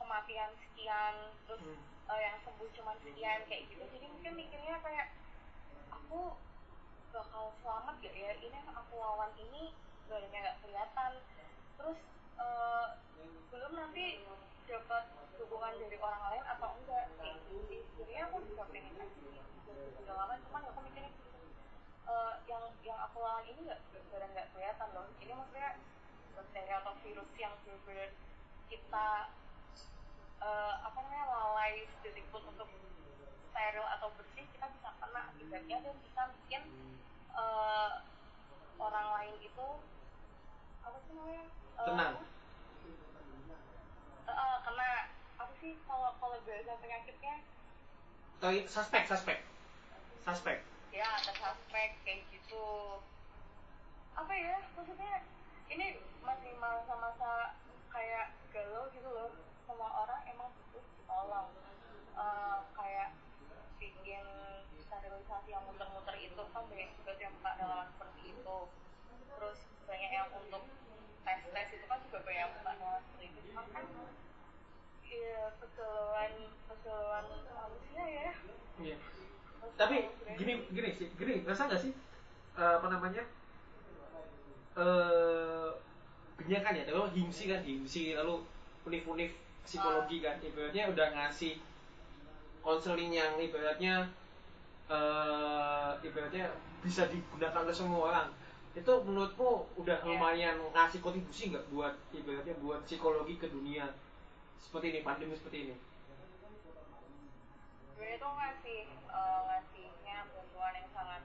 [0.00, 2.16] kematian sekian, terus Hmm.
[2.16, 3.84] eh, yang sembuh cuma sekian kayak gitu.
[3.84, 5.12] Jadi mungkin mikirnya kayak
[5.92, 6.38] aku
[7.12, 9.72] bakal selamat gak ya ini yang aku lawan ini
[10.06, 11.12] badannya nggak kelihatan
[11.80, 11.98] terus
[12.38, 12.86] eh,
[13.50, 14.20] belum nanti
[14.66, 15.04] dapat
[15.38, 17.06] dukungan dari orang lain atau enggak?
[17.46, 17.80] Gitu sih.
[17.94, 21.12] Sebenarnya aku juga pengen kasih jadi relawan cuman aku mikirnya
[22.06, 25.06] eh, yang yang aku lawan ini nggak badan nggak kelihatan loh.
[25.18, 25.70] Ini maksudnya
[26.36, 28.10] bakteri atau virus yang benar-benar
[28.66, 29.08] kita
[30.42, 32.68] eh, apa namanya lalai sedetik pun untuk
[33.50, 35.22] steril atau bersih kita bisa kena.
[35.32, 36.62] Akibatnya dan bisa bikin
[37.32, 37.90] eh,
[38.76, 39.68] orang lain itu
[40.82, 41.44] apa sih namanya
[41.76, 42.16] Eh, Tenang.
[44.24, 44.90] eh, eh, kena
[45.36, 47.42] apa sih kalau kalau bahasa penyakitnya
[48.38, 49.42] atau suspek suspek.
[50.22, 50.62] Suspek.
[50.94, 53.02] Ya ada suspek kayak gitu.
[54.14, 55.26] Apa ya maksudnya
[55.66, 57.58] ini masih masa-masa
[57.90, 59.34] kayak galau gitu loh
[59.66, 61.50] semua orang emang butuh ditolong.
[62.14, 63.10] Eh, kayak
[63.82, 64.22] bikin
[64.86, 68.58] sterilisasi yang muter-muter itu kan banyak juga yang buka relawan seperti itu.
[69.34, 69.58] Terus
[69.90, 70.62] banyak yang untuk
[71.26, 73.40] tes tes itu kan juga banyak yang buka relawan seperti itu.
[73.50, 73.84] Cuman kan
[75.10, 76.32] ya kegalauan
[76.66, 78.30] kegalauan manusia ya
[78.76, 78.96] Iya.
[79.76, 80.04] Tapi
[80.36, 81.92] gini gini sih, gini rasa nggak sih
[82.54, 83.24] eh, apa namanya
[84.76, 85.68] eh
[86.36, 88.44] benyakan ya, tapi himsi kan himsi lalu
[88.84, 89.32] univ-univ
[89.64, 91.56] psikologi kan ibaratnya udah ngasih
[92.60, 94.04] konseling yang ibaratnya
[94.86, 96.52] eh ibaratnya
[96.84, 98.28] bisa digunakan oleh semua orang
[98.76, 100.06] itu menurutmu udah Iya.
[100.06, 103.88] lumayan ngasih kontribusi nggak buat ibaratnya buat psikologi ke dunia
[104.60, 105.76] seperti ini pandemi seperti ini.
[107.92, 111.22] Sebenarnya itu ngasih eh, ngasihnya bantuan yang sangat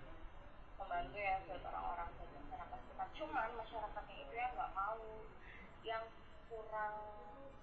[0.80, 5.04] membantu ya buat orang-orang buat masyarakat kita cuman masyarakatnya itu yang nggak mau
[5.86, 6.04] yang
[6.50, 6.98] kurang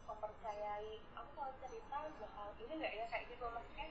[0.09, 3.44] mempercayai aku kalau cerita bakal ini nggak ya kayak gitu.
[3.48, 3.88] Maksudnya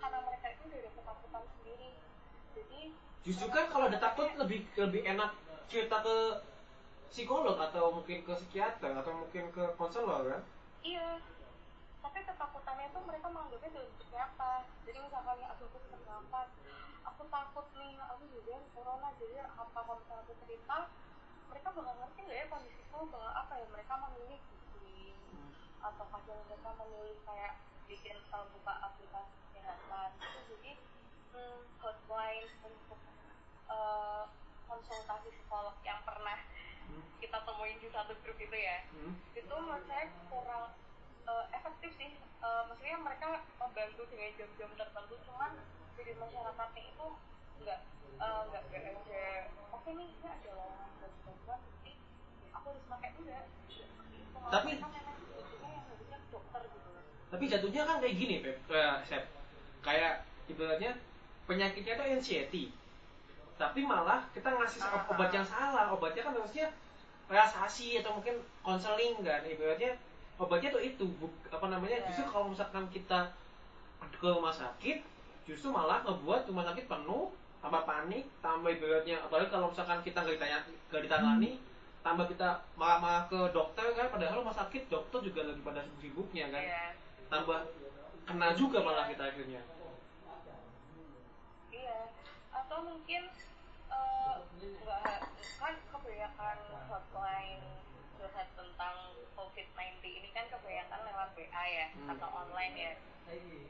[0.00, 1.90] karena mereka itu ada ketakutan sendiri.
[2.52, 2.80] Jadi
[3.22, 5.30] Justru kan kalau ada takut lebih lebih enak
[5.70, 6.16] cerita ke
[7.12, 10.42] psikolog atau mungkin ke psikiater atau mungkin ke konselor kan?
[10.82, 11.22] Iya,
[12.02, 14.66] tapi ketakutannya tuh mereka menganggapnya dari segi apa.
[14.82, 16.50] Jadi misalkan ya aduh aku sesak nafas,
[17.06, 20.78] aku takut nih, aku juga corona, jadi apa kalau misalnya aku cerita,
[21.46, 25.18] mereka bakal ngerti nggak ya kondisiku bakal apa ya mereka memilih googling
[25.86, 27.54] atau kadang mereka memilih kayak
[27.86, 30.10] bikin uh, buka aplikasi kesehatan.
[30.18, 30.72] Itu jadi
[31.30, 32.98] hmm, hotline untuk
[33.70, 34.26] uh,
[34.66, 36.42] konsultasi psikolog yang pernah
[36.92, 37.02] Hmm.
[37.18, 39.12] kita temuin di satu grup itu ya Hmm.
[39.32, 40.76] itu menurut saya kurang
[41.24, 45.54] eh, efektif sih Eh, maksudnya mereka membantu dengan jam-jam tertentu cuman
[45.94, 47.06] dari masyarakatnya itu
[47.62, 47.80] nggak
[48.18, 49.26] eh, nggak nggak ada
[49.70, 51.10] oke nih ini ada lowongan
[51.46, 51.92] buat jadi
[52.50, 53.46] aku harus pakai enggak.
[54.34, 56.90] Malah Tapi- mereka memang butuhnya yang harusnya ke dokter gitu
[57.30, 58.56] Tapi jatuhnya kan kayak gini, Pep.
[58.66, 59.24] Kayak Sep.
[59.80, 60.12] Kayak
[60.44, 60.90] ibaratnya
[61.44, 62.64] penyakitnya itu anxiety
[63.54, 65.32] tapi malah kita ngasih Ah, obat ah.
[65.32, 66.66] yang salah obatnya kan harusnya
[67.32, 69.96] relaksasi atau mungkin konseling kan ibaratnya
[70.36, 72.06] obatnya tuh itu bu- apa namanya Iya.
[72.12, 73.32] justru kalau misalkan kita
[74.12, 75.00] ke rumah sakit
[75.42, 80.36] justru malah ngebuat rumah sakit penuh tambah panik tambah ibaratnya apalagi kalau misalkan kita nggak
[80.36, 80.58] ditanya
[80.90, 81.50] nggak ditangani
[82.02, 86.62] tambah kita malah-malah ke dokter kan padahal rumah sakit dokter juga lagi pada sibuk-sibuknya kan
[86.62, 86.84] Iya.
[87.26, 87.58] tambah
[88.22, 89.62] kena juga malah kita akhirnya
[91.72, 91.98] Iya.
[92.52, 93.22] Atau mungkin
[93.92, 95.20] eh, nggak
[95.56, 97.64] kan kebanyakan hotline
[98.14, 98.96] curhat tentang
[99.32, 102.08] COVID-19 ini kan kebanyakan lewat WA ya Hmm.
[102.08, 102.92] atau online ya.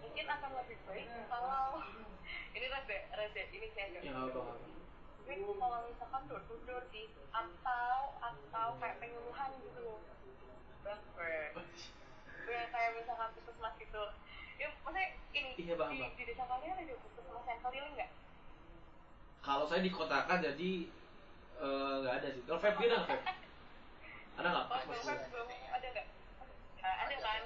[0.00, 1.78] Mungkin akan lebih baik kalau
[2.56, 4.12] ini rada rada ini saya agak ya
[5.22, 10.00] tapi kalau misalkan door to door sih atau atau kayak penyuluhan gitu loh
[10.82, 11.54] Bangker
[12.42, 14.02] kayak kayak misalkan puskesmas gitu
[14.58, 16.12] ya maksudnya ini Iya, paham, di, paham.
[16.12, 18.10] di desa kalian ada puskesmas yang keliling nggak
[19.42, 20.70] kalau saya dikotakan jadi
[21.58, 22.42] eh, nggak ada sih.
[22.46, 23.26] Kalau vape dia ada vape
[24.38, 24.66] ada nggak?
[24.70, 25.06] Oh belum
[25.50, 26.06] ada nggak?
[26.82, 27.42] Nah, ada kan?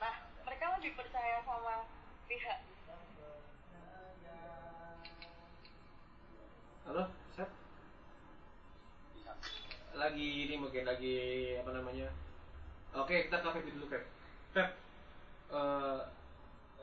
[0.00, 0.14] Nah
[0.48, 1.74] mereka lebih percaya sama
[2.24, 2.58] pihak.
[6.84, 7.04] Halo
[7.36, 7.50] Sep
[9.94, 11.16] lagi ini mungkin lagi
[11.60, 12.08] apa namanya?
[12.96, 14.08] Oke kita ke vape dulu vape
[14.56, 14.72] vape
[15.52, 16.00] eh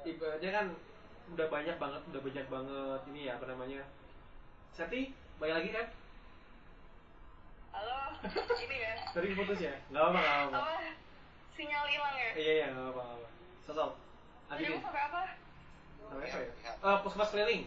[0.05, 0.67] ibaratnya kan
[1.34, 3.81] udah banyak banget udah banyak banget ini ya apa namanya
[4.71, 5.01] Septi
[5.38, 5.88] balik lagi kan?
[7.71, 7.97] Halo
[8.65, 8.93] ini ya.
[9.12, 9.73] Tadi putus ya?
[9.91, 10.73] Nggak apa nggak apa apa?
[11.55, 12.29] Sinyal hilang ya?
[12.36, 13.27] Iya iya nggak apa nggak apa
[13.62, 13.91] sosok
[14.51, 14.75] jadi lanjutin.
[14.75, 15.21] Mau sampai apa?
[16.12, 16.71] Sampai apa ya?
[16.71, 17.63] eh puskesmas keliling.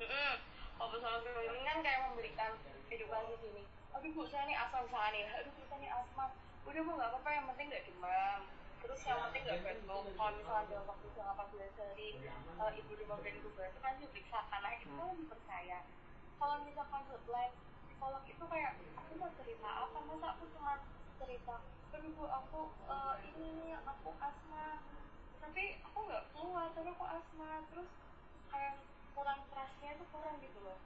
[0.00, 0.32] Mm-mm.
[0.74, 2.50] Kalau bersama keliling kan kayak memberikan
[2.90, 3.62] edukasi sini.
[3.94, 5.24] Aduh bu, saya ini asma misalnya nih.
[5.38, 6.24] Aduh bu, saya ini asma.
[6.66, 7.28] Udah bu, nggak apa-apa.
[7.30, 8.40] Yang penting nggak demam.
[8.80, 10.02] Terus yang penting nggak batuk.
[10.16, 14.60] Kalau misalnya dalam waktu selama 14 hari eh, ibu demam dan ibu batuk kan diperiksakan.
[14.64, 15.78] Nah itu kan lebih percaya.
[16.40, 17.54] Kalau misalkan hotline
[17.86, 19.98] psikolog itu kayak aku mau cerita apa?
[20.08, 20.72] Masa aku cuma
[21.20, 21.56] cerita.
[21.90, 24.66] Aduh bu, aku eh, ini nih, aku asma.
[25.40, 27.50] Tapi aku nggak keluar, tapi aku asma.
[27.68, 27.88] Terus
[28.50, 28.74] kayak
[29.12, 30.78] kurang trustnya itu kurang gitu loh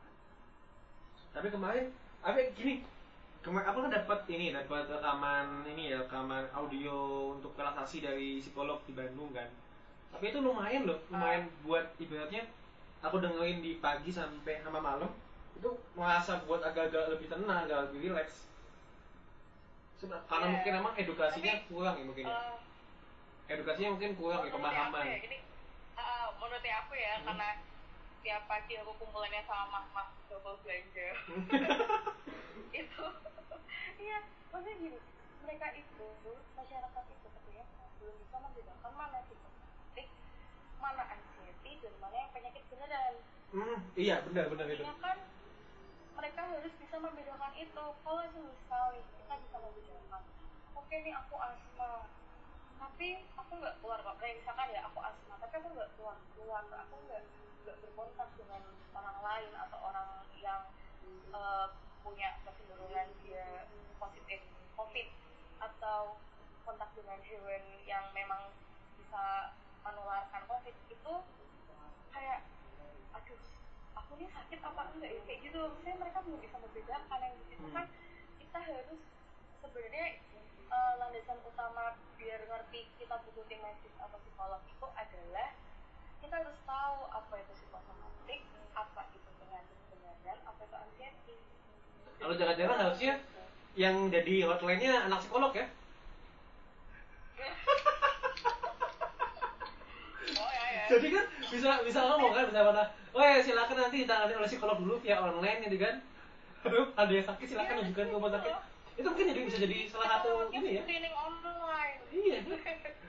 [1.34, 1.90] tapi kemarin
[2.22, 2.86] apa gini
[3.44, 6.96] kemarin aku kan dapat ini dapat rekaman ini ya rekaman audio
[7.30, 9.48] untuk relaksasi dari psikolog di Bandung kan.
[10.10, 12.48] Tapi itu lumayan loh lumayan buat ibaratnya
[12.98, 15.12] aku dengerin di pagi sampai sama malam
[15.54, 18.48] itu merasa buat agak-agak lebih tenang agak lebih relax.
[19.94, 20.52] Seba- karena Iya.
[20.54, 22.32] mungkin emang edukasinya Tapi, kurang ya mungkin ya.
[22.34, 22.56] Eh,
[23.52, 25.04] edukasinya mungkin kurang ya pemahaman.
[25.04, 25.38] ya, ini
[25.94, 27.24] ah, menurut aku ya Hmm.
[27.28, 27.48] karena
[28.24, 31.08] tiap pagi aku kumpulannya sama mas double belanja.
[32.80, 33.04] Itu
[34.04, 34.18] iya
[34.52, 34.98] maksudnya gini
[35.44, 36.06] mereka itu
[36.52, 37.64] masyarakat itu katanya
[38.00, 40.08] belum bisa membedakan mana psikosomatik
[40.76, 43.14] mana anxiety dan mana yang penyakit beneran
[43.56, 45.18] hmm, iya benar benar itu kan
[46.14, 47.84] mereka harus bisa membedakan itu.
[48.06, 50.22] Kalau nih, kita bisa membedakan.
[50.78, 52.06] Oke nih aku asma,
[52.78, 54.16] tapi aku nggak keluar kok.
[54.22, 56.62] Kayak misalkan ya aku asma, tapi aku nggak keluar keluar.
[56.86, 57.22] Aku nggak
[57.66, 58.62] nggak berkontak dengan
[58.94, 60.62] orang lain atau orang yang
[61.34, 61.66] eh,
[62.04, 64.40] punya kecenderungan dia positif
[64.76, 65.08] COVID
[65.60, 66.20] atau
[66.64, 68.52] kontak dengan hewan yang memang
[69.00, 71.14] bisa menularkan COVID itu
[72.12, 72.40] kayak
[73.12, 73.40] aduh
[73.96, 75.20] aku nih sakit apa enggak ya?
[75.28, 75.60] Kayak gitu.
[75.60, 77.66] Maksudnya mereka belum bisa membedakan yang di situ.
[77.68, 77.74] Hmm.
[77.76, 77.86] kan
[78.40, 79.00] kita harus
[79.60, 80.06] sebenarnya
[80.68, 85.48] eh, landasan utama biar ngerti kita butuh tim medis atau psikolog itu adalah
[86.24, 88.40] kita harus tahu apa itu psikosomatik
[88.72, 91.36] apa itu penyakit beneran apa itu anxiety
[92.24, 93.12] kalau jangan-jangan harusnya
[93.76, 95.66] yang jadi hotline-nya anak psikolog ya?
[100.34, 100.84] Oh ya ya.
[100.88, 102.82] Jadi kan bisa bisa ngomong kan bisa mana
[103.12, 106.00] oh ya silakan nanti ditangani oleh psikolog dulu via online gitu kan.
[106.64, 108.48] Aduh ada yang sakit silakan Iya, ajukan ke rumah sakit.
[108.48, 108.62] gitu.
[108.94, 110.82] itu mungkin jadi bisa jadi salah satu ini ya.
[110.86, 111.98] screening online.
[112.08, 112.36] Iya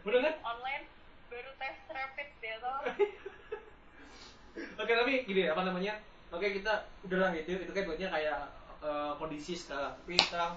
[0.04, 0.36] bener kan?
[0.44, 0.84] Online
[1.30, 2.80] baru tes rapid ya toh.
[4.82, 5.94] Oke tapi gini apa namanya?
[6.34, 8.38] Oke kita udahlah itu itu kan buatnya kayak
[8.86, 10.54] eh, kondisi sekarang tapi sekarang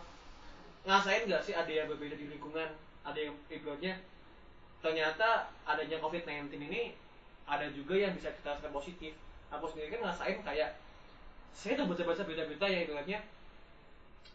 [0.85, 2.69] ngasain nggak sih ada yang berbeda di lingkungan?
[3.05, 3.95] Ada yang ibaratnya
[4.85, 6.93] ternyata adanya COVID-19 ini
[7.49, 9.13] ada juga yang bisa kita rasakan positif.
[9.49, 10.77] Aku sendiri kan ngasain kayak
[11.57, 13.19] saya tuh baca-baca berita-berita ya ibaratnya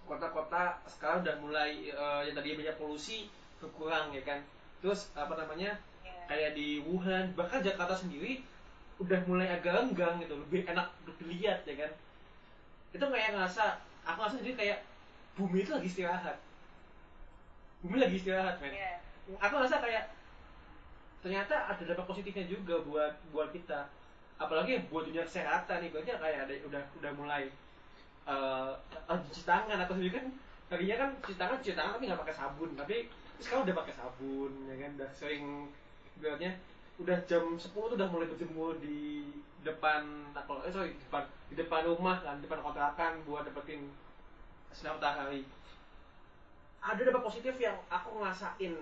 [0.04, 3.30] kota-kota sekarang udah mulai eh, yang tadi banyak polusi
[3.62, 4.42] berkurang ya kan?
[4.84, 6.12] Terus apa namanya Iya.
[6.28, 8.44] kayak di Wuhan bahkan Jakarta sendiri
[9.00, 11.92] udah mulai agak renggang gitu lebih enak untuk dilihat ya kan
[12.94, 14.78] itu kayak ngerasa aku ngerasa sendiri kayak
[15.34, 16.38] bumi itu lagi istirahat.
[17.82, 18.74] Bumi lagi istirahat men.
[18.78, 19.02] Iya.
[19.40, 20.04] aku ngerasa kayak
[21.24, 23.90] ternyata ada dampak positifnya juga buat buat kita.
[24.38, 27.44] Apalagi buat dunia kesehatan nih berarti kayak ada udah udah mulai
[28.30, 28.78] uh,
[29.10, 29.82] cuci tangan.
[29.82, 30.26] Atau sendiri kan
[30.70, 32.70] tadinya kan cuci tangan cuci tangan tapi nggak pakai sabun.
[32.78, 33.10] Tapi
[33.42, 34.92] sekarang udah pakai sabun ya kan?
[35.02, 35.44] Udah sering
[36.22, 36.54] berarti
[37.02, 39.26] udah jam 10 tuh udah mulai berjemur di
[39.64, 40.04] depan
[40.36, 43.90] kalau eh sorry di depan di depan rumah kan di depan kontrakan buat dapetin
[44.74, 45.48] sinar matahari.
[46.84, 48.74] Ada dampak positif yang aku ngerasain.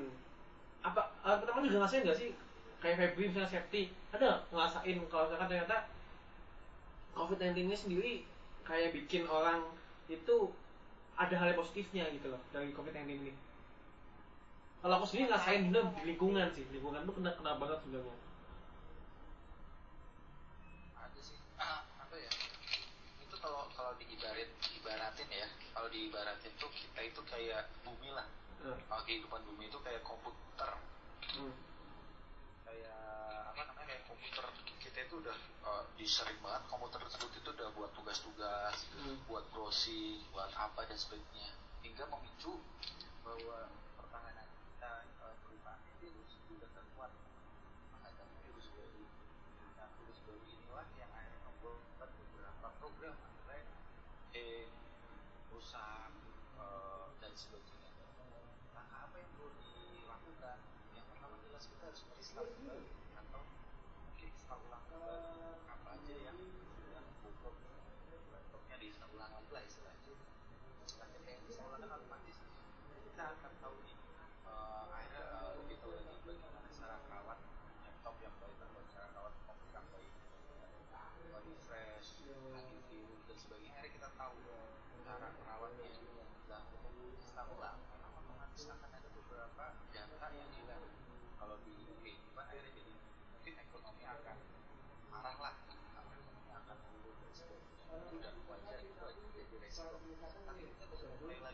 [0.82, 2.34] Apa uh, teman juga ngerasain gak sih?
[2.82, 5.78] Kayak Febri misalnya safety ada ngerasain kalau misalkan ternyata
[7.14, 8.14] COVID-19 ini sendiri
[8.66, 9.62] kayak bikin orang
[10.10, 10.50] itu
[11.14, 13.34] ada hal yang positifnya gitu loh dari COVID-19 ini?
[14.82, 18.18] Kalau aku sendiri ngerasain bener di lingkungan sih lingkungan tuh kena kena banget sebenarnya
[21.12, 22.32] ada sih ah, apa ya
[23.20, 24.48] itu kalau kalau diibarat
[24.80, 28.26] ibaratin ya kalau diibaratin tuh kita itu kayak bumi lah
[28.62, 28.78] Hmm.
[28.86, 30.70] kalau kehidupan bumi itu kayak komputer
[31.34, 31.54] hmm.
[32.62, 33.02] kayak
[33.50, 34.46] apa namanya kayak komputer
[34.78, 35.34] kita itu udah
[35.66, 39.18] uh, disering banget komputer tersebut itu udah buat tugas-tugas Hmm.
[39.26, 42.54] buat browsing buat apa dan sebagainya hingga memicu
[43.26, 43.66] bahwa
[83.52, 84.40] sebagainya akhirnya kita tahu
[85.04, 85.92] cara merawatnya
[87.52, 90.88] ulang memang otomatis akan ada beberapa data yang hilang.
[91.36, 92.96] Kalau di kehidupan akhirnya jadi?
[93.36, 94.38] Mungkin ekonomi akan
[95.12, 100.00] marah lah ekonomi akan turun dan sebagainya itu udah wajar itu aja jadi resiko.
[100.48, 101.51] Tapi kita bisa mulai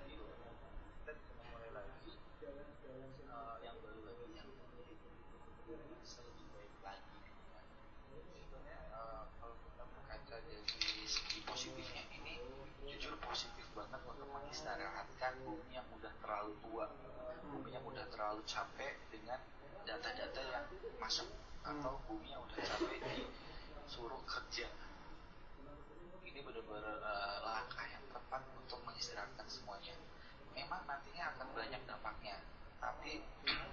[11.38, 12.42] segi positifnya ini
[12.90, 16.90] jujur positif banget untuk mengistirahatkan bumi yang udah terlalu tua
[17.54, 19.38] bumi yang udah terlalu capek dengan
[19.86, 20.66] data-data yang
[20.98, 21.30] masuk
[21.62, 23.22] atau bumi yang udah capek
[23.86, 24.66] disuruh kerja.
[26.26, 29.94] Ini benar-benar eh, langkah yang tepat untuk mengistirahatkan semuanya.
[30.58, 32.42] Memang nantinya akan banyak dampaknya
[32.82, 33.22] tapi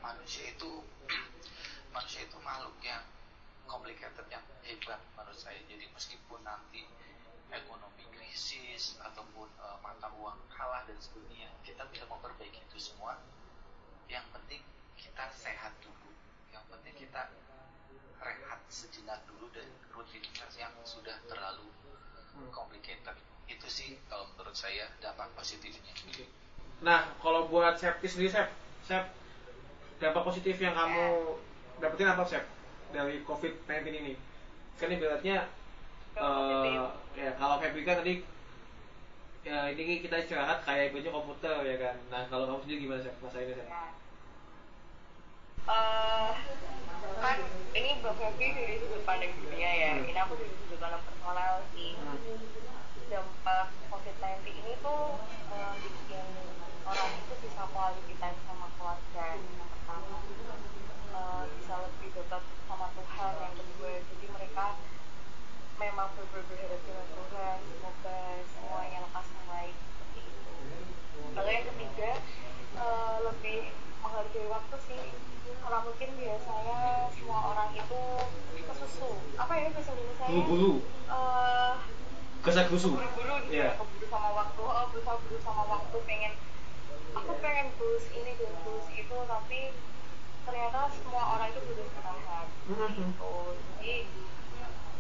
[0.05, 0.85] manusia itu
[1.97, 3.01] manusia itu makhluk yang
[3.65, 5.57] complicated yang hebat menurut saya.
[5.65, 6.85] Jadi meskipun nanti
[7.55, 13.19] ekonomi krisis ataupun eh, mata uang kalah dan sebagainya kita bisa memperbaiki itu semua.
[14.11, 14.63] Yang penting
[14.99, 16.11] kita sehat dulu.
[16.51, 17.23] Yang penting kita
[18.21, 21.69] rehat sejenak dulu dari rutinitas yang sudah terlalu
[22.51, 23.17] complicated.
[23.47, 25.93] Itu sih kalau menurut saya dampak positifnya.
[26.83, 28.49] Nah, kalau buat Septi sendiri, Sep,
[28.85, 29.05] Sep,
[30.03, 31.39] dampak positif yang kamu
[31.79, 32.45] dapetin apa, Sep,
[32.91, 34.15] dari COVID-19 ini?
[34.77, 35.49] Kan ibaratnya,
[36.15, 36.79] Eh,
[37.19, 38.23] ya kalau Febri kan tadi,
[39.43, 41.97] ya ini kita istirahat kayak ibaratnya komputer ya kan.
[42.07, 43.67] Nah, kalau kamu sendiri gimana, Sep, masa ini, Sep?
[43.67, 43.85] Ya.
[45.65, 46.31] Eh,
[47.19, 47.39] kan
[47.75, 50.07] ini Febi dari sudut pandang dunia ya, Hmm.
[50.07, 51.99] ini aku dari sudut pandang personal sih.
[53.11, 55.19] Dampak COVID-19 ini tuh
[55.51, 56.27] eh, bikin
[56.87, 60.17] orang itu bisa quality time sama keluarga yang pertama,
[61.59, 63.93] bisa lebih dekat sama Tuhan yang kedua.
[63.99, 64.65] Jadi mereka
[65.75, 70.53] memang berhadap dengan Tuhan, semoga semuanya lekas baik seperti itu.
[71.35, 72.11] Lalu yang ketiga
[72.77, 73.59] eh, lebih
[73.99, 75.03] menghargai waktu sih
[75.45, 78.03] karena mungkin biasanya semua orang itu
[78.65, 80.73] kesusu apa ya bahasa Indonesia Buru-buru,
[81.09, 81.75] eh
[82.45, 82.89] gesa-gesu.
[82.93, 83.73] buru-buru gitu Iya.
[83.73, 86.33] ya keburu sama waktu oh berusaha buru sama waktu pengen
[87.17, 89.61] aku pengen tulus ini dan tulus itu tapi
[90.45, 92.89] ternyata semua orang itu butuh istirahat Mhm.
[92.93, 93.33] gitu
[93.81, 93.95] jadi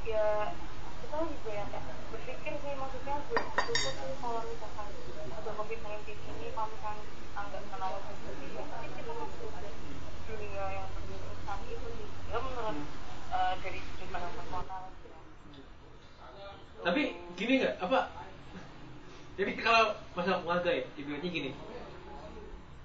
[0.05, 0.53] ya
[1.01, 1.69] kita juga yang
[2.13, 4.89] berpikir sih maksudnya belum cukup sih kalau misalkan
[5.33, 6.99] ada covid-19 ini kalau misalkan
[7.33, 9.71] anggap kenal seperti ini tapi kita masih ada
[10.29, 12.79] dunia yang berurusan itu sih ya menurut
[13.33, 15.19] eh, dari sudut pandang personal ya.
[16.85, 17.03] Tapi
[17.41, 18.01] gini nggak, apa?
[19.41, 21.51] Jadi kalau masalah keluarga ya, ibaratnya gini.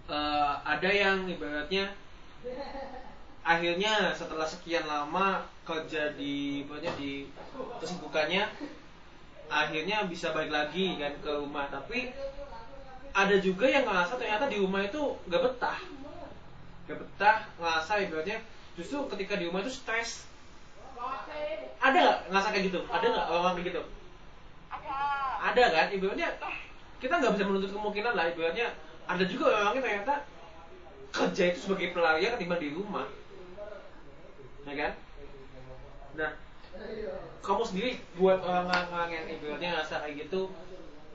[0.08, 1.94] Eh, ada yang ibaratnya
[3.44, 7.30] akhirnya setelah sekian lama kerja di ibaratnya di
[7.80, 8.44] kesibukannya
[9.50, 11.66] akhirnya bisa balik lagi kan ke rumah.
[11.72, 12.14] Tapi
[13.10, 15.80] ada juga yang ngerasa ternyata di rumah itu nggak betah.
[16.86, 18.38] Nggak betah ngerasa ibaratnya
[18.78, 20.30] justru ketika di rumah itu stres.
[21.80, 22.80] Ada nggak ngerasa kayak gitu?
[22.92, 23.82] Ada nggak orang kayak gitu?
[24.70, 24.98] Ada.
[25.54, 25.86] Ada kan?
[25.96, 26.30] Ibaratnya
[27.00, 28.26] kita nggak bisa menuntut kemungkinan lah.
[28.30, 28.68] Ibaratnya
[29.10, 30.16] ada juga orangnya ternyata
[31.10, 33.10] kerja itu sebagai pelarian ketimbang di rumah
[34.70, 34.92] ya kan?
[36.16, 36.32] Nah
[37.42, 40.54] kamu sendiri buat orang-orang yang ibaratnya ngerasa kayak gitu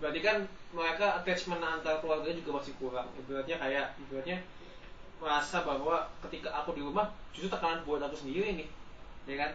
[0.02, 0.36] berarti kan
[0.74, 3.08] mereka attachment antar keluarga juga masih kurang.
[3.14, 4.42] Ibaratnya kayak ibaratnya
[5.22, 8.68] merasa bahwa ketika aku di rumah justru tekanan buat aku sendiri nih
[9.30, 9.50] ya kan?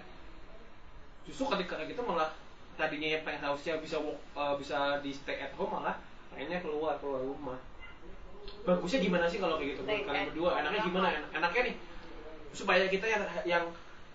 [1.28, 2.32] Justru ketika kayak gitu malah
[2.80, 6.00] tadinya yang pengen harusnya bisa uh, bisa di stay at home malah
[6.32, 7.60] pengennya keluar keluar rumah.
[8.64, 9.82] Bagusnya gimana sih kalau kayak gitu?
[9.84, 11.08] Menurut kalian berdua enaknya gimana?
[11.12, 11.76] En- enaknya nih
[12.56, 13.64] supaya kita yang yang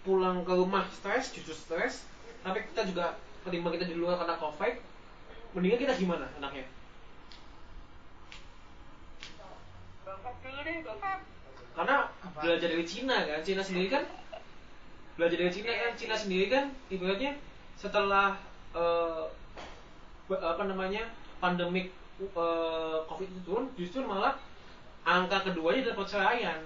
[0.04, 2.04] pulang ke rumah stres justru stres
[2.44, 4.74] tapi kita juga ketimbang kita di luar karena covid
[5.56, 6.26] mendingan kita gimana
[10.04, 11.16] bapak
[11.74, 11.96] karena
[12.38, 14.04] belajar dari Cina kan Cina sendiri kan
[15.18, 17.34] belajar dari Cina kan Cina sendiri kan ibaratnya
[17.74, 18.38] setelah
[20.30, 21.10] be- apa namanya
[21.42, 21.90] pandemik
[22.22, 24.38] eh, covid itu turun justru malah
[25.04, 26.60] angka keduanya adalah perceraian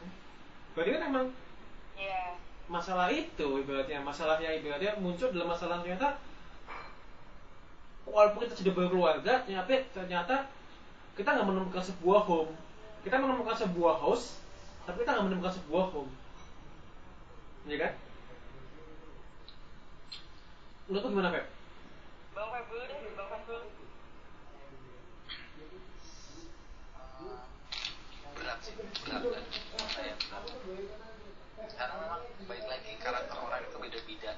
[0.77, 1.27] berarti kan emang
[1.99, 2.39] iya
[2.69, 6.21] masalah itu ibaratnya masalahnya ibaratnya muncul dalam masalah ternyata
[8.05, 10.37] walaupun kita sudah berkeluarga ternyata ternyata
[11.17, 12.53] kita nggak menemukan sebuah home.
[13.03, 14.39] Kita menemukan sebuah house
[14.87, 16.13] tapi kita nggak menemukan sebuah home.
[17.67, 17.93] Ya kan?
[20.89, 21.59] Menurut lu gimana Feb?
[22.39, 23.67] bapak dulu deh bapak dulu
[28.39, 31.08] berat sih berat berat
[31.79, 34.33] karena memang baik lagi karakter orang itu beda-beda.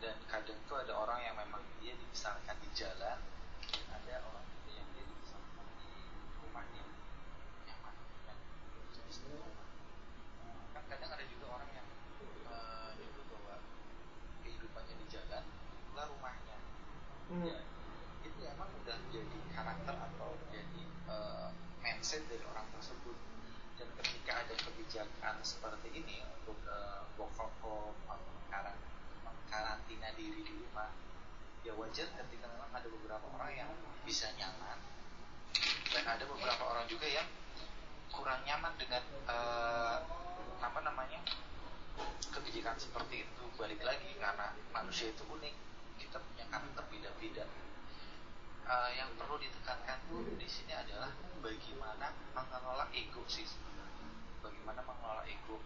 [0.00, 3.18] Dan kadang tuh ada orang yang memang dia dibesarkan di jalan
[3.88, 5.90] ada orang juga yang dia dibesarkan di
[6.40, 6.84] rumahnya
[7.64, 7.94] nyaman
[8.24, 8.36] dan
[9.06, 9.64] istimewa.
[10.72, 11.86] kan kadang ada juga orang yang
[12.48, 13.54] eh, nyebut bahwa
[14.40, 16.56] kehidupannya di jalan itulah rumahnya
[17.30, 17.46] Hmm.
[17.46, 17.62] Ya,
[18.26, 21.48] itu emang udah jadi karakter atau jadi eh,
[21.78, 23.14] mindset dari orang tersebut
[23.78, 28.82] dan ketika ada kebijakan seperti ini untuk eh, work from home atau mengkaran-
[29.22, 30.90] mengkarantina diri di rumah
[31.62, 33.70] ya wajar ketika memang ada beberapa orang yang
[34.02, 34.82] bisa nyaman
[35.94, 37.30] dan ada beberapa orang juga yang
[38.10, 39.96] kurang nyaman dengan eh,
[40.58, 41.22] apa namanya
[42.26, 45.54] kebijakan seperti itu balik lagi karena manusia itu unik
[46.00, 47.44] kita punya karakter beda-beda
[48.62, 51.10] Eh, yang perlu ditekankan tuh di sini adalah
[51.42, 54.06] bagaimana mengelola ego sih sebenarnya.
[54.38, 55.58] bagaimana mengelola ego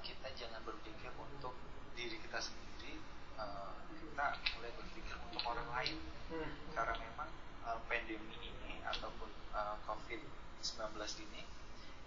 [0.00, 1.50] kita jangan berpikir untuk
[1.92, 2.94] diri kita sendiri
[3.34, 5.98] eh, kita mulai berpikir untuk orang lain
[6.30, 6.52] Hmm.
[6.70, 7.26] karena memang
[7.66, 10.94] eh, pandemi ini ataupun eh, COVID-19
[11.26, 11.42] ini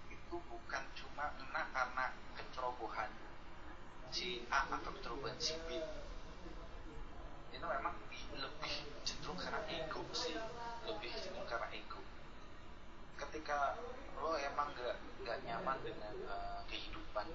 [0.10, 3.12] itu bukan cuma kena karena kecerobohan
[4.10, 4.64] si A
[5.36, 5.69] atau kecerobohan si B
[7.51, 7.95] itu memang
[8.39, 8.73] lebih
[9.03, 10.36] cenderung karena ego sih.
[10.88, 11.99] Lebih cenderung karena ego.
[13.19, 13.75] Ketika
[14.15, 14.95] lo emang gak,
[15.27, 17.27] gak nyaman dengan eh, kehidupan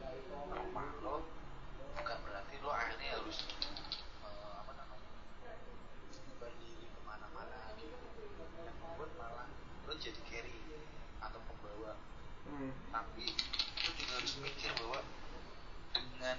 [0.48, 1.28] rumah lo
[2.00, 3.44] bukan berarti lo akhirnya harus
[4.24, 5.12] eh, apa namanya
[6.08, 8.00] menyebar diri ke mana-mana gitu.
[8.64, 9.48] Dan membuat malah
[9.84, 10.56] lo jadi carry
[11.20, 12.00] atau pembawa.
[12.50, 12.72] Hmm.
[12.90, 13.30] tapi
[13.84, 15.00] lo juga harus mikir bahwa
[15.94, 16.38] dengan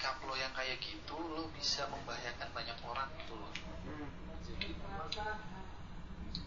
[0.00, 3.52] sikap lo yang kayak gitu lo bisa membahayakan banyak orang gitu loh.
[3.84, 4.08] Hmm.
[4.48, 4.72] jadi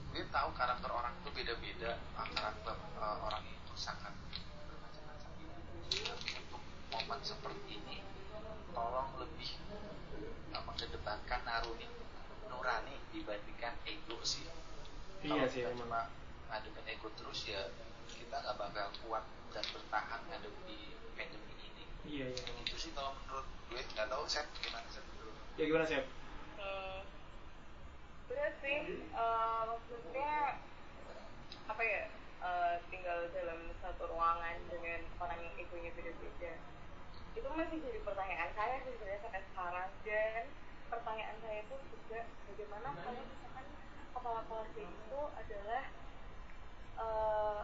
[0.09, 4.09] gue tahu karakter orang itu beda-beda karakter eh, orang itu sangat
[4.65, 5.29] bermacam-macam
[6.17, 6.61] untuk
[6.97, 8.01] momen seperti ini
[8.73, 9.53] tolong lebih
[10.49, 11.85] eh, mengedepankan naruni
[12.49, 14.49] nurani dibandingkan ego sih.
[15.21, 16.09] Iya Kalau sih, kita cuma
[16.49, 17.69] ngadepin ego terus ya
[18.09, 19.21] kita nggak bakal kuat
[19.53, 24.49] dan bertahan ngadepi pandemi ini iya iya itu sih kalau menurut gue nggak tahu set
[24.57, 24.89] gimana
[25.21, 25.29] lu?
[25.53, 26.05] ya gimana Sep?
[26.57, 27.05] Hmm,
[28.25, 29.05] berat sih.
[29.05, 30.57] Eh, maksudnya
[31.69, 32.01] apa ya
[32.41, 36.57] eh, tinggal dalam satu ruangan dengan orang yang egonya beda-beda.
[37.37, 39.89] Itu masih jadi pertanyaan saya sih sebenarnya sampai sekarang.
[40.01, 40.43] Dan
[40.89, 42.19] pertanyaan saya pun juga
[42.49, 43.65] bagaimana kalau misalkan
[44.09, 45.83] kepala keluarga itu adalah
[46.97, 47.61] eh,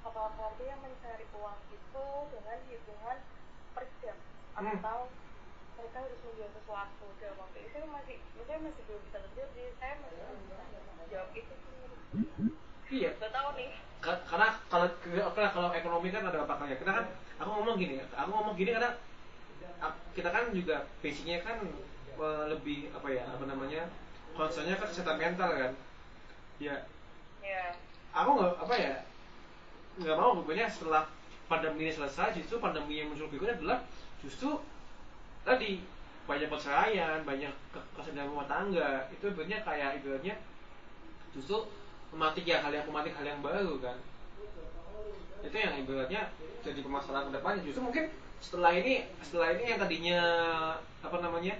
[0.00, 3.18] kepala keluarga yang mencari uang itu dengan hitungan
[3.76, 4.16] per jam
[4.54, 4.78] Hmm.
[4.78, 5.10] atau
[5.74, 9.94] mereka harus menjual sesuatu dalam waktu itu masih mungkin masih belum bisa terjawab jadi saya
[9.98, 11.88] masih belum bisa jawab itu saya.
[12.94, 13.10] iya.
[13.18, 13.68] Gak tahu nih.
[13.98, 14.86] Ka- karena kalau
[15.32, 17.04] apa kalau ekonomi kan ada pakalnya kita kan
[17.40, 18.90] aku ngomong gini aku ngomong gini karena
[20.14, 21.58] kita kan juga basicnya kan
[22.14, 23.82] eh, lebih apa ya apa namanya
[24.38, 25.72] concernnya kan kesehatan mental kan.
[26.62, 26.86] Ya.
[27.42, 27.74] Ya
[28.14, 28.94] aku nggak apa ya
[29.98, 31.10] nggak mau pokoknya setelah
[31.50, 33.78] pandemi ini selesai justru pandemi yang muncul berikutnya adalah
[34.24, 34.58] justru
[35.44, 35.84] tadi
[36.24, 40.34] banyak perceraian banyak ke- kesedihan rumah tangga itu ibaratnya kayak ibaratnya
[41.36, 41.68] justru
[42.16, 43.98] mematik ya hal yang mematik hal yang baru kan?
[45.44, 46.32] Itu yang ibaratnya
[46.64, 48.04] jadi permasalahan ke depannya justru mungkin
[48.40, 50.20] setelah ini setelah ini yang tadinya
[51.04, 51.54] apa namanya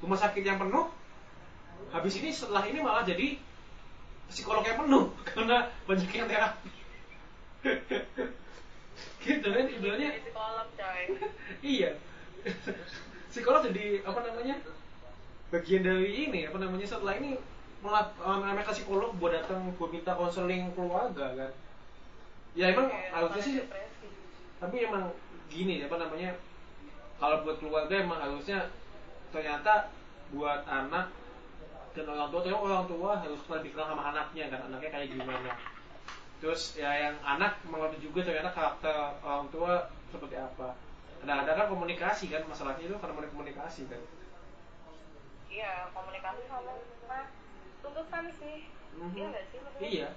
[0.00, 0.88] rumah sakit yang penuh
[1.92, 3.36] habis ini setelah ini malah jadi
[4.28, 6.70] psikolog yang penuh karena banyak yang terapi
[9.26, 10.10] gitu kan ibaratnya.
[10.22, 11.02] Psikolog coy.
[11.76, 11.90] Iya.
[13.30, 14.56] Psikolog jadi apa namanya
[15.50, 17.38] bagian dari ini apa namanya setelah ini
[17.82, 21.52] malah uh, mereka psikolog buat datang buat minta konseling keluarga kan.
[22.56, 24.08] Ya emang harusnya sih depresi.
[24.56, 25.12] tapi emang
[25.52, 26.32] gini apa namanya
[27.20, 28.72] kalau buat keluarga emang harusnya
[29.30, 29.92] ternyata
[30.32, 31.12] buat anak
[31.92, 34.60] dan orang tua ternyata orang tua harus lebih kenal sama anaknya kan.
[34.70, 35.52] Anaknya kayak gimana
[36.40, 39.72] terus ya yang anak mengerti juga ternyata karakter orang tua
[40.12, 40.68] seperti apa
[41.20, 44.02] kadang-kadang kan komunikasi kan masalahnya itu karena komunikasi kan
[45.48, 46.72] Iya, komunikasi sama
[47.08, 47.24] nah,
[47.82, 48.56] tuntutan sih.
[48.96, 49.12] Mhm.
[49.16, 49.58] Iya nggak sih?
[49.64, 49.90] maksudnya?
[49.90, 50.08] iya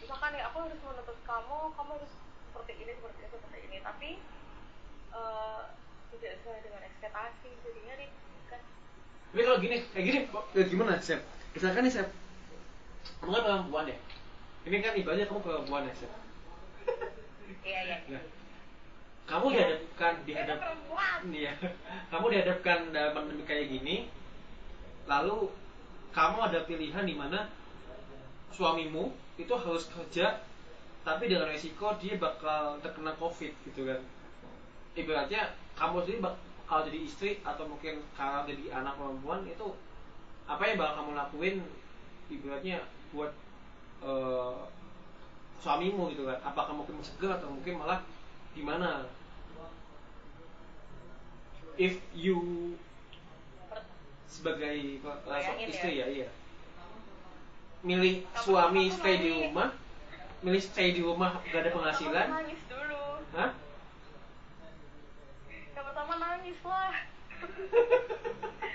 [0.00, 2.12] Misalkan nih, aku harus menuntut kamu, kamu harus
[2.52, 3.78] seperti ini, seperti itu, seperti ini.
[3.82, 4.10] Tapi
[5.12, 5.60] eh,
[6.12, 8.14] tidak sesuai dengan ekspektasi, jadinya ribet
[8.50, 8.62] kan.
[9.30, 10.18] tapi kalau gini kayak gini
[10.52, 11.20] kayak gimana Sep
[11.54, 12.08] misalkan nih Sep
[13.20, 13.96] kamu kan perempuan ya
[14.66, 16.12] ini kan ibaratnya kamu perempuan ya Sep
[17.66, 17.96] Iya, iya.
[18.14, 18.22] Nah,
[19.26, 20.58] kamu dihadapkan dihadap.
[21.26, 21.52] Iya.
[22.14, 24.06] Kamu dihadapkan dalam pandemi kayak gini,
[25.10, 25.50] lalu
[26.14, 27.50] kamu ada pilihan di mana
[28.54, 30.46] suamimu itu harus kerja,
[31.02, 33.98] tapi dengan resiko dia bakal terkena covid gitu kan.
[34.94, 39.74] Ibaratnya kamu sendiri bak- kalau jadi istri atau mungkin kalau jadi anak perempuan itu
[40.46, 41.56] apa yang bakal kamu lakuin
[42.30, 42.78] ibaratnya
[43.10, 43.34] buat
[44.06, 44.56] eh,
[45.58, 48.06] suamimu gitu kan apakah mungkin mencegah atau mungkin malah
[48.54, 49.10] gimana
[51.76, 52.72] if you
[54.30, 56.06] sebagai uh, istri ya.
[56.06, 56.28] ya iya
[57.86, 59.68] milih Kamu- suami kamu stay di rumah
[60.44, 63.02] milih stay di rumah gak ada penghasilan nangis dulu.
[63.32, 63.50] Hah?
[65.48, 66.92] Yang pertama nangis lah.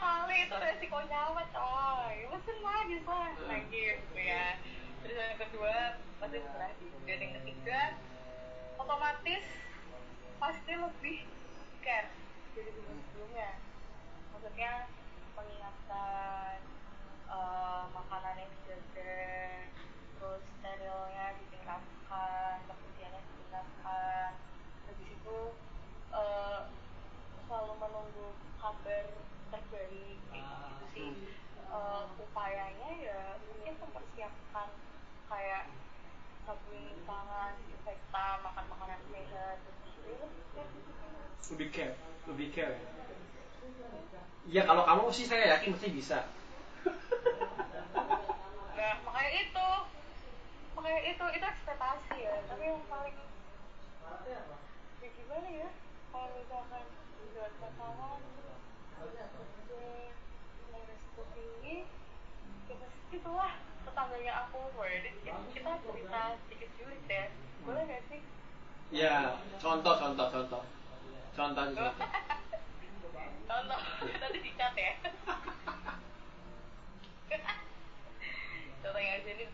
[0.00, 2.16] kali itu resiko nyawa coy.
[2.60, 3.30] Nangis lah.
[3.36, 3.48] Hmm.
[3.52, 4.56] Nangis gitu ya.
[5.04, 6.86] Terus yang kedua pasti depresi.
[7.04, 7.80] Dan yang ketiga
[8.80, 9.44] otomatis
[10.40, 11.18] pasti lebih
[11.84, 12.08] care
[12.56, 13.50] dari sebelum-sebelumnya.
[14.32, 14.72] Maksudnya
[15.36, 16.56] mengingatkan
[17.28, 19.20] eh, makanan yang dijaga,
[20.16, 24.30] terus sterilnya ditingkatkan, kebersihannya ditingkatkan.
[24.88, 25.38] Habis itu
[26.16, 26.60] eh,
[27.44, 28.28] selalu menunggu
[28.58, 29.04] kabar
[29.50, 31.10] terbaik kayak gitu sih.
[31.70, 34.68] Eh, upayanya ya mungkin mempersiapkan
[35.30, 35.64] kayak
[36.42, 40.22] sabun tangan, disinfektan, makan makanan sehat, terus gitu.
[41.50, 41.94] lebih care
[42.30, 42.90] lebih care ya
[44.50, 46.18] ya kalau kamu sih saya yakin pasti bisa
[48.80, 49.68] Nah, makanya itu
[50.72, 53.16] makanya itu itu ekspektasi ya tapi yang paling
[54.24, 55.68] ya gimana ya
[56.08, 56.84] kalau misalkan
[57.36, 58.20] buat pasangan
[59.00, 59.26] ya
[63.10, 63.52] itulah
[63.84, 65.04] tetangganya aku Word.
[65.50, 67.24] kita cerita sedikit julid ya
[67.66, 68.20] boleh gak sih
[68.94, 70.62] ya contoh contoh contoh
[71.36, 71.90] contoh contoh
[73.48, 74.94] contoh tadi dicat ya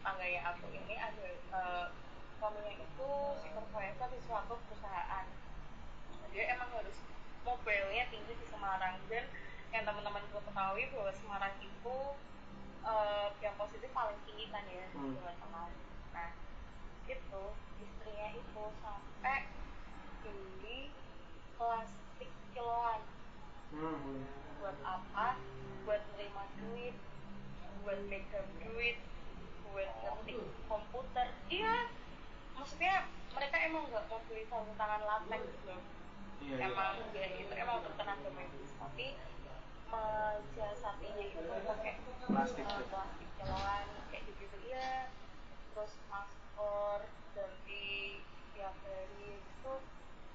[0.06, 1.86] tetangganya aku ini ada eh,
[2.38, 3.10] suaminya itu
[3.42, 5.26] supervisor di suatu perusahaan
[6.30, 6.94] dia emang harus
[7.46, 8.98] mobilnya tinggi di Semarang.
[9.06, 9.24] Dan
[9.70, 11.96] yang teman-teman gue ketahui bahwa Semarang itu
[12.82, 15.14] eh, yang positif paling tinggi kan ya Hmm.
[15.14, 15.70] Jawa Tengah.
[16.10, 16.30] Nah
[17.06, 17.44] itu
[17.78, 19.46] istrinya itu sampai
[20.26, 20.90] beli
[21.54, 23.00] plastik kiloan.
[23.70, 24.26] Hmm.
[24.58, 25.38] buat apa?
[25.86, 26.96] Buat nerima duit
[27.86, 28.98] buat megang duit
[29.70, 31.28] buat ngetik komputer.
[31.46, 31.86] Iya
[32.56, 33.04] maksudnya
[33.36, 35.82] mereka emang nggak mau beli sarung tangan latex gitu loh
[36.42, 36.66] Iya, iya.
[36.68, 39.06] emang ya itu emang untuk tenaga medis tapi
[39.86, 41.92] mensiasatinya itu pakai
[42.26, 42.82] Plastik, ya.
[42.90, 45.14] plastik kiloan kayak gitu gitu iya
[45.70, 47.00] terus masker
[47.38, 47.86] ganti
[48.50, 49.72] tiap hari itu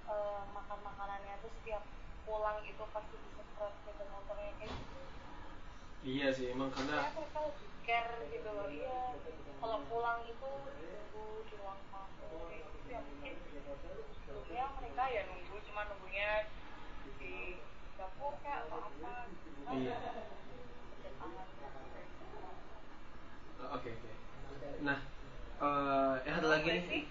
[0.07, 1.83] eh, makan makanannya tuh setiap
[2.23, 4.99] pulang itu pasti disemprot ke motornya kayak gitu
[6.07, 8.67] iya sih emang karena lebih care gitu loh.
[8.69, 9.17] Iya.
[9.61, 13.33] Kalau pulang itu nunggu di ruang tamu gitu ya mungkin.
[14.25, 16.49] Sebelumnya mereka ya nunggu cuma nunggunya
[17.21, 17.61] di
[17.97, 19.13] dapur kayak atau apa.
[19.71, 19.97] Iya.
[21.21, 21.47] tangan
[23.71, 24.11] oke oke.
[24.81, 24.99] Nah
[25.61, 27.03] eh yang ada lagi nih.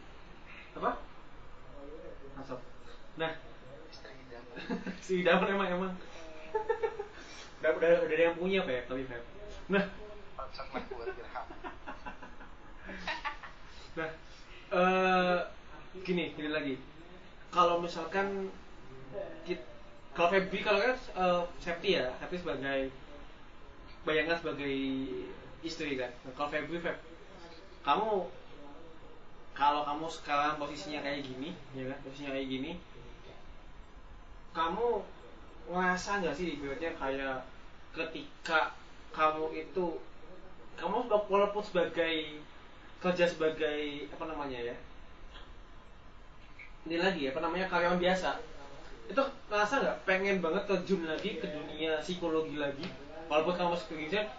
[0.77, 0.91] Apa
[2.39, 2.61] masuk.
[3.19, 3.33] Nah.
[5.07, 5.93] Si Daman emang emang.
[7.61, 9.21] Udah udah udah ada yang punya Feb tapi Feb
[9.69, 9.85] nah
[10.51, 11.47] Lah gua dirham.
[13.91, 14.11] nah
[14.71, 15.39] eh
[16.07, 16.75] gini gini lagi
[17.51, 18.51] kalau misalkan
[20.15, 22.91] kalau Febri kalau kan eh, Septi ya Septi sebagai
[24.07, 24.75] bayangkan sebagai
[25.67, 26.99] istri kan nah, kalau Febri Feb
[27.83, 28.31] kamu
[29.55, 32.73] kalau kamu sekarang posisinya kayak gini ya kan posisinya kayak gini
[34.51, 35.03] kamu
[35.71, 37.47] ngerasa nggak sih ibaratnya kayak
[37.95, 38.75] ketika
[39.15, 39.99] kamu itu
[40.81, 42.41] kamu walaupun sebagai
[43.01, 44.77] kerja sebagai apa namanya ya?
[46.89, 48.41] Ini lagi apa namanya karyawan biasa.
[49.13, 49.21] Itu
[49.53, 49.97] ngerasa nggak?
[50.09, 52.89] Pengen banget terjun lagi ke dunia psikologi lagi.
[53.29, 54.33] Walaupun kamu masuk kerja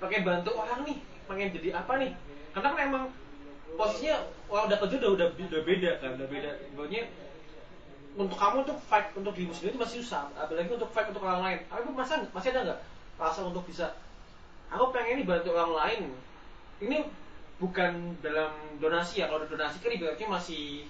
[0.00, 0.98] pengen bantu orang nih.
[1.28, 2.16] Pengen jadi apa nih?
[2.56, 3.04] Karena kan emang
[3.76, 6.50] posisinya orang udah kerja udah udah, udah beda kan udah beda.
[6.72, 7.02] Ibaratnya
[8.18, 10.32] untuk kamu untuk fight untuk dirimu sendiri itu masih susah.
[10.34, 11.58] Apalagi untuk fight untuk orang lain.
[11.68, 12.80] Tapi masa masih ada nggak
[13.20, 13.92] rasa untuk bisa
[14.72, 16.02] aku pengen nih bantu orang lain.
[16.84, 16.98] Ini
[17.62, 17.92] bukan
[18.24, 18.52] dalam
[18.82, 20.86] donasi ya kalau donasi kan ibaratnya masih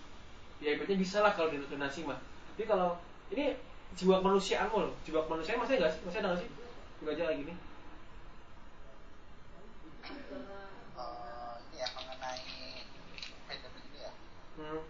[0.63, 2.19] ya ibaratnya bisa lah kalau donasi mah.
[2.55, 2.99] Tapi kalau
[3.33, 3.57] ini
[3.99, 4.93] jiwa kemanusiaanmu loh.
[5.07, 6.01] Jiwa kemanusiaan masih nggak sih?
[6.07, 6.51] Masih ada nggak sih?
[7.01, 7.55] Juga aja kayak gini.
[10.99, 12.43] Eh, ini ya mengenai
[13.47, 14.11] pandemi ini ya.
[14.59, 14.81] hmm.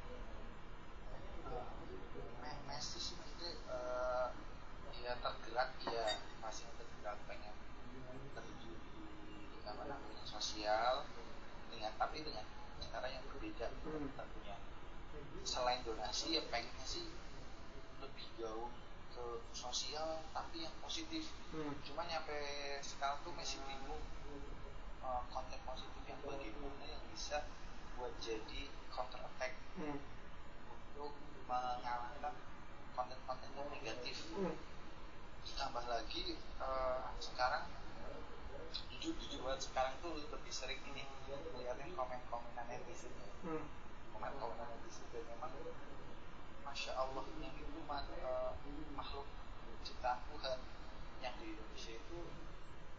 [2.40, 4.26] Me- Messi sih mesti eh,
[4.96, 6.04] dia tergerak dia
[6.42, 7.54] masih tergerak pengen
[8.34, 8.78] terjun
[9.26, 9.36] di
[9.66, 10.22] apa namanya
[10.68, 11.00] sosial
[11.72, 12.44] dengan tapi dengan
[12.92, 14.12] cara yang berbeda Hmm.
[14.12, 14.52] tentunya
[15.40, 17.08] selain donasi ya pengennya sih
[18.04, 18.68] lebih jauh
[19.16, 19.24] ke
[19.56, 21.72] sosial tapi yang positif Hmm.
[21.80, 22.36] cuma nyampe
[22.84, 24.04] sekarang tuh masih bingung
[25.00, 27.48] eh, konten positif yang bagaimana yang bisa
[27.96, 29.96] buat jadi counter attack Hmm.
[30.68, 31.16] untuk
[31.48, 32.36] mengalahkan
[32.92, 34.52] konten-konten yang negatif Hmm.
[35.48, 37.64] ditambah lagi eh, sekarang
[38.90, 39.60] jujur jujur banget.
[39.70, 43.12] Sekarang tuh lebih sering ini ngeliatin komen-komenan netizen.
[43.46, 43.64] Hmm.
[44.14, 45.06] komen-komenan netizen.
[45.14, 45.52] Dan memang
[46.66, 48.52] masya Allah yang itu mah, eh,
[48.94, 49.26] makhluk
[49.86, 50.58] ciptaan Tuhan
[51.24, 52.18] yang di Indonesia itu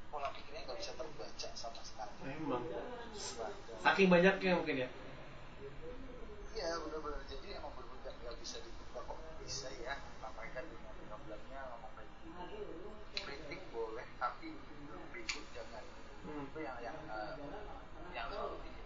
[0.09, 2.65] pola pikirnya nggak bisa terbaca sama sekali Emang.
[3.37, 3.51] Wah,
[3.85, 4.89] saking banyaknya mungkin ya?
[6.57, 7.21] Iya benar-benar.
[7.29, 9.19] Jadi emang benar-benar nggak bisa ditebak kok.
[9.43, 10.01] Bisa ya
[10.39, 12.45] mereka dengan programnya ngomong kayak gini
[13.21, 14.55] kritik boleh tapi
[16.29, 16.45] Hmm.
[16.45, 17.33] itu yang yang eh,
[18.13, 18.85] yang selalu bikin.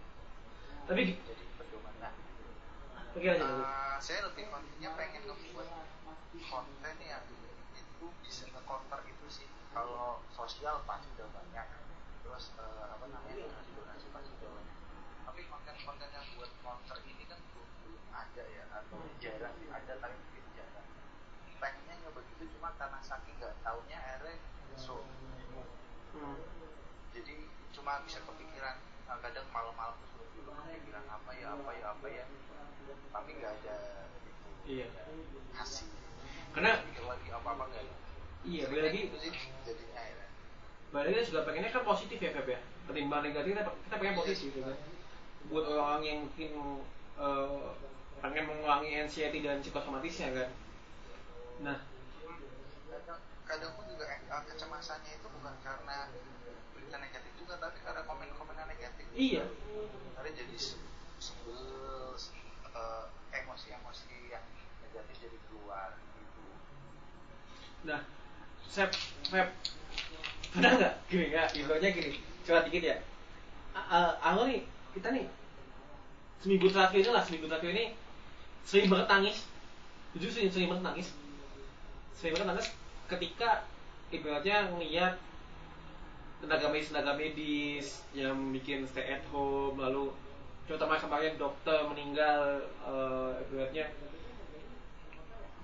[0.87, 2.13] Tapi jadi pedoman nah
[3.13, 5.69] oke aja dulu eh, saya lebih kontennya pengen ngebuat
[6.47, 7.23] konten yang
[7.75, 9.47] itu bisa nge-counter itu sih.
[9.75, 11.67] Kalau sosial pasti udah banyak.
[12.23, 14.77] Terus eh, apa namanya donasi donasi pasti udah banyak.
[15.27, 19.67] Tapi konten-konten yang buat counter ini kan belum ada ya atau jarang sih.
[19.67, 20.87] Ada tapi mungkin jarang.
[21.59, 24.39] Pengennya nyoba gitu cuma karena saking nggak taunya akhirnya
[24.79, 25.03] so
[26.13, 26.52] Hmm.
[27.13, 27.33] Jadi
[27.71, 32.07] cuma bisa kepikiran nah, kadang malam-malam tuh suruh dulu kepikiran apa ya apa ya apa
[32.09, 32.25] ya.
[33.13, 33.77] Tapi nggak ada
[34.25, 34.87] itu Iya.
[35.53, 35.85] hasil
[36.53, 37.95] Karena- pikir lagi apa apa nggak ada.
[38.43, 38.99] Iya balik lagi.
[39.07, 39.31] Itu sih
[39.63, 40.25] jadinya ya
[40.93, 42.59] balik lagi juga pengennya kan positif ya Feb ya.
[42.83, 44.77] Ketimbang negatif kita, kita pengen positif gitu kan.
[45.49, 46.51] Buat orang yang mungkin
[47.13, 47.63] eh,
[48.19, 50.49] pengen mengurangi anxiety dan psikosomatisnya kan.
[51.61, 51.77] Nah.
[52.89, 55.97] Kadang kadang pun juga eh, kecemasannya itu bukan karena
[56.93, 59.05] berita negatif juga tapi karena komen-komen yang negatif.
[59.17, 59.43] Iya.
[60.13, 60.77] Karena jadi se-
[61.17, 62.37] sebel se-
[62.69, 64.45] eh, emosi-emosi yang
[64.85, 66.43] negatif jadi keluar gitu.
[67.89, 68.05] Nah
[68.69, 68.93] Sep,
[69.25, 69.49] Feb
[70.53, 70.93] pernah nggak?
[71.09, 72.21] Gini ya ibaratnya gini.
[72.45, 73.01] Coba dikit ya.
[73.73, 74.61] A- aku nih
[74.93, 75.25] kita nih
[76.45, 77.85] seminggu terakhir ini lah seminggu terakhir ini
[78.69, 79.49] sering banget nangis.
[80.13, 81.09] Jujur sering sering banget nangis.
[82.13, 82.69] Sering banget nangis
[83.09, 83.65] ketika
[84.13, 85.17] ibaratnya ngeliat
[86.43, 90.11] tenaga medis tenaga medis yang bikin stay at home lalu
[90.67, 92.67] terutama kemarin dokter meninggal
[93.47, 93.87] ibaratnya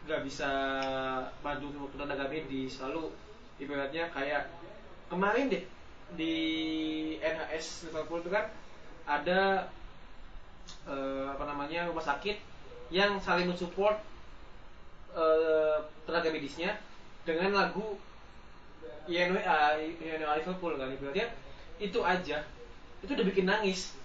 [0.10, 0.50] nggak bisa
[1.46, 2.82] bantu tenaga medis.
[2.82, 3.14] Lalu
[3.62, 4.50] ibaratnya kayak
[5.06, 5.64] kemarin deh
[6.18, 6.36] di
[7.22, 8.50] NHS Liverpool itu kan
[9.06, 9.70] ada
[10.90, 12.42] eh, apa namanya rumah sakit
[12.90, 14.02] yang saling mensupport
[15.14, 15.78] eh,
[16.10, 16.82] tenaga medisnya
[17.22, 18.02] dengan lagu
[19.10, 21.28] INWA INWA Liverpool kan ibaratnya
[21.82, 22.38] itu aja.
[23.01, 23.97] Itu udah bikin nangis.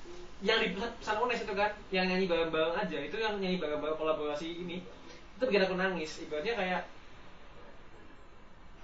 [0.45, 2.99] Yang di pesan Ones itu kan yang nyanyi bareng-bareng aja.
[3.01, 4.81] Itu yang nyanyi bareng-bareng kolaborasi ini.
[5.37, 6.83] Itu bikin aku nangis ibaratnya kayak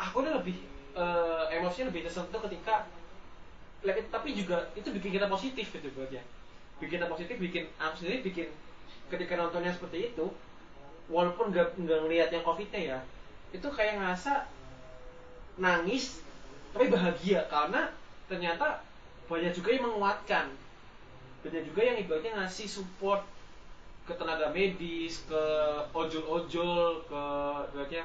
[0.00, 0.56] aku udah lebih
[0.96, 2.88] eh, emosinya lebih tersentuh ketika
[4.12, 6.20] tapi juga itu bikin kita positif gitu ibaratnya
[6.80, 8.48] bikin kita positif bikin aku sendiri bikin
[9.08, 10.28] ketika nontonnya seperti itu
[11.08, 12.98] walaupun nggak nggak ngeliat yang covidnya ya
[13.56, 14.48] itu kayak ngerasa
[15.58, 16.22] nangis
[16.70, 17.90] tapi bahagia karena
[18.30, 18.86] ternyata
[19.26, 20.46] banyak juga yang menguatkan.
[21.42, 23.26] Banyak juga yang ibaratnya ngasih support
[24.06, 25.42] ke tenaga medis ke
[25.94, 27.22] ojol-ojol ke
[27.74, 28.04] ibaratnya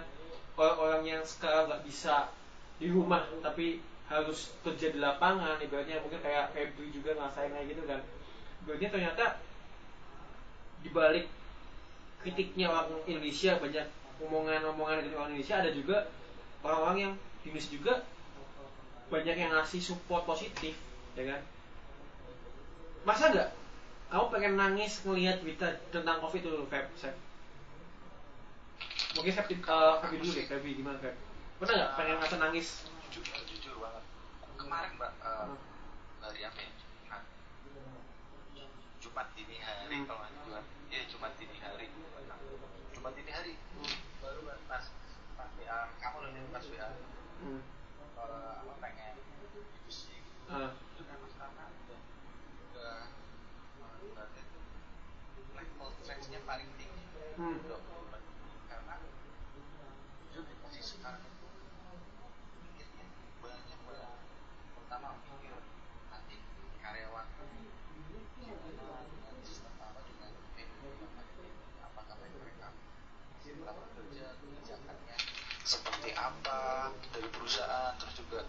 [0.56, 2.30] orang-orang yang sekarang nggak bisa
[2.78, 7.84] di rumah tapi harus kerja di lapangan ibaratnya mungkin kayak Febri juga ngerasain kayak gitu
[7.86, 8.02] kan.
[8.66, 9.26] Ibaratnya ternyata
[10.86, 11.26] dibalik
[12.22, 13.86] kritiknya orang Indonesia banyak
[14.22, 15.98] omongan-omongan dari orang Indonesia ada juga
[16.62, 17.14] orang-orang yang
[17.46, 17.94] Indonesia juga
[19.14, 20.74] banyak yang ngasih support positif
[21.14, 21.42] ya kan?
[23.06, 23.50] Masa nggak?
[24.10, 27.16] Kamu pengen nangis ngelihat berita tentang covid dulu Feb Feb
[29.16, 31.16] mungkin Feb uh, Feb dulu deh Feb gimana Feb?
[31.62, 32.68] Pernah nggak pengen ngasih nangis?
[33.14, 34.04] Jujur jujur banget.
[34.60, 35.56] Kemarin mbak uh,
[36.20, 36.72] hari apa ya?
[37.00, 37.24] Jumat.
[39.00, 40.06] Jumat dini hari Hmm.
[40.10, 41.88] kalau nggak Jumat iya Jumat dini hari.
[42.92, 43.54] Jumat dini hari.
[44.20, 44.84] Baru pas
[45.38, 46.90] pas WA kamu loh nih, pas WA
[47.42, 47.62] hmm.
[48.16, 49.60] apa pengen gitu
[50.46, 50.78] Ah.
[50.94, 51.50] itu karena udah
[54.30, 54.46] tuh
[55.56, 55.90] level
[56.46, 57.02] paling tinggi
[57.36, 57.60] Hmm.
[57.68, 58.16] Udah, udah.
[58.72, 58.96] karena
[60.24, 61.48] jujur di posisi sekarang itu
[62.64, 63.04] mikirnya
[63.44, 64.16] banyak banget
[64.72, 65.52] pertama mikir
[66.08, 66.40] nanti
[66.80, 67.28] karyawan
[68.40, 71.52] gimana dengan sistem apa dengan PBB yang ada di
[71.84, 72.72] apakah mereka
[73.36, 75.18] masih tetap bekerja kebijakannya
[75.66, 76.62] seperti apa
[77.12, 78.48] dari perusahaan terus juga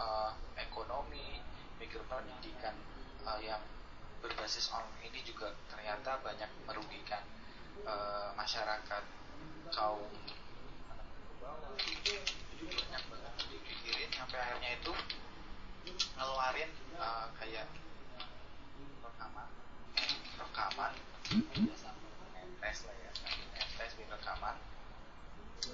[0.00, 1.44] eh, ekonomi
[1.76, 2.72] mikir pendidikan
[3.28, 3.60] eh, yang
[4.24, 7.20] berbasis online ini juga ternyata banyak merugikan
[7.84, 9.04] eh, masyarakat
[9.68, 10.08] kaum
[11.42, 12.22] bawah jadi
[12.64, 14.92] banyak banget dipikirin sampai akhirnya itu
[16.14, 17.66] ngeluarin eh, kayak
[19.02, 19.48] rekaman
[20.38, 20.92] rekaman
[21.58, 24.56] ya sampai ngetes lah ya sampai ngetes bikin rekaman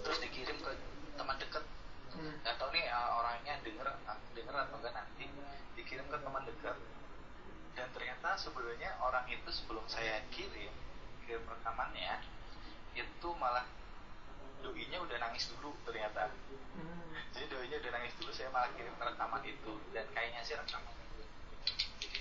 [0.03, 0.73] terus dikirim ke
[1.15, 1.63] teman deket
[2.11, 2.43] Hmm.
[2.43, 5.31] nggak tahu nih uh, orangnya denger uh, denger atau enggak nanti
[5.73, 6.75] dikirim ke teman dekat
[7.73, 10.75] dan ternyata sebenarnya orang itu sebelum saya kirim
[11.23, 12.19] kirim rekamannya
[12.93, 13.63] itu malah
[14.59, 16.35] doinya udah nangis dulu ternyata
[16.75, 17.15] Hmm.
[17.31, 21.23] jadi doinya udah nangis dulu saya malah kirim rekaman itu dan kayaknya sih rekaman itu
[22.03, 22.21] jadi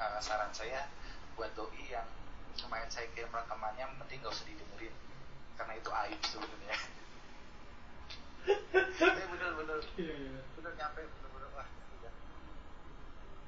[0.00, 0.88] uh, saran saya
[1.36, 2.08] buat doi yang
[2.56, 4.96] kemarin saya kirim rekamannya penting gak usah didengerin
[5.54, 6.76] karena itu aib sebenarnya
[8.46, 10.38] Tapi bener-bener Iya, iya.
[10.54, 12.14] bener nyampe bener-bener wah udah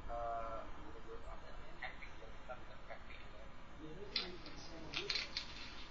[0.09, 3.47] Eh, bener-bener apa namanya epic ya kita bilang epic ya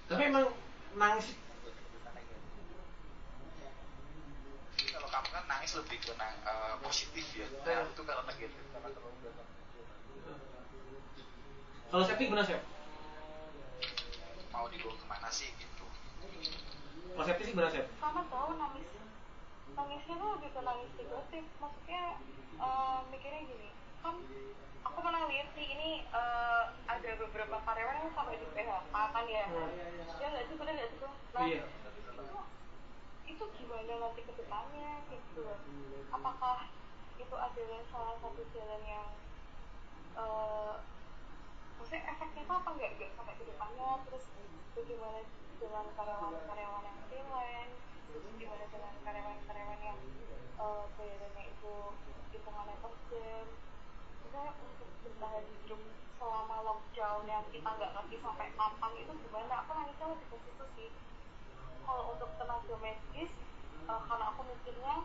[0.08, 0.46] tapi emang
[0.94, 2.38] nangis Gimana ya?
[4.76, 8.64] Jadi kalau kamu kan nangis lebih ke nang, eh, positif ya nah itu kalau negatif
[8.72, 9.48] karena terlalu banyak
[11.88, 12.62] kalau Septi gimana Sep?
[14.54, 15.86] mau dibawa ke mana sih gitu.
[17.26, 17.90] Septi sih gimana Sep?
[17.98, 18.94] sama tahu nangis.
[19.74, 22.22] Nangisnya tuh lebih ke nangis negatif maksudnya
[22.62, 23.70] eh, mikirnya gini.
[24.06, 24.22] Kan
[24.86, 29.46] aku pernah lihat sih ini eh, ada beberapa karyawan yang sampai di PHK kan ya.
[30.22, 30.56] Ya nggak sih?
[30.62, 31.66] Bener nggak sih nah Iya.
[31.66, 32.38] itu
[33.34, 35.42] itu gimana nanti ke depannya gitu?
[36.14, 36.70] Apakah
[37.18, 39.10] itu adalah salah satu jalan yang
[40.22, 40.74] eh,
[41.78, 42.70] maksudnya efeknya itu apa?
[42.74, 44.26] Enggak enggak sampai ke depannya terus
[44.74, 45.20] bagaimana
[45.58, 47.78] dengan karyawan-karyawan yang freelance
[48.10, 50.00] terus gimana dengan karyawan-karyawan yang
[50.58, 51.76] eh, bayarannya itu
[52.34, 53.46] hitungannya per jam.
[54.22, 55.82] Maksudnya untuk bertahan hidup
[56.18, 60.66] selama lockdown yang kita nggak ngerti sampai kapan itu gimana aku nangisnya lebih ke situ
[60.78, 60.90] sih.
[61.86, 63.32] Kalau untuk tenaga medis
[63.86, 64.96] eh, karena aku mikirnya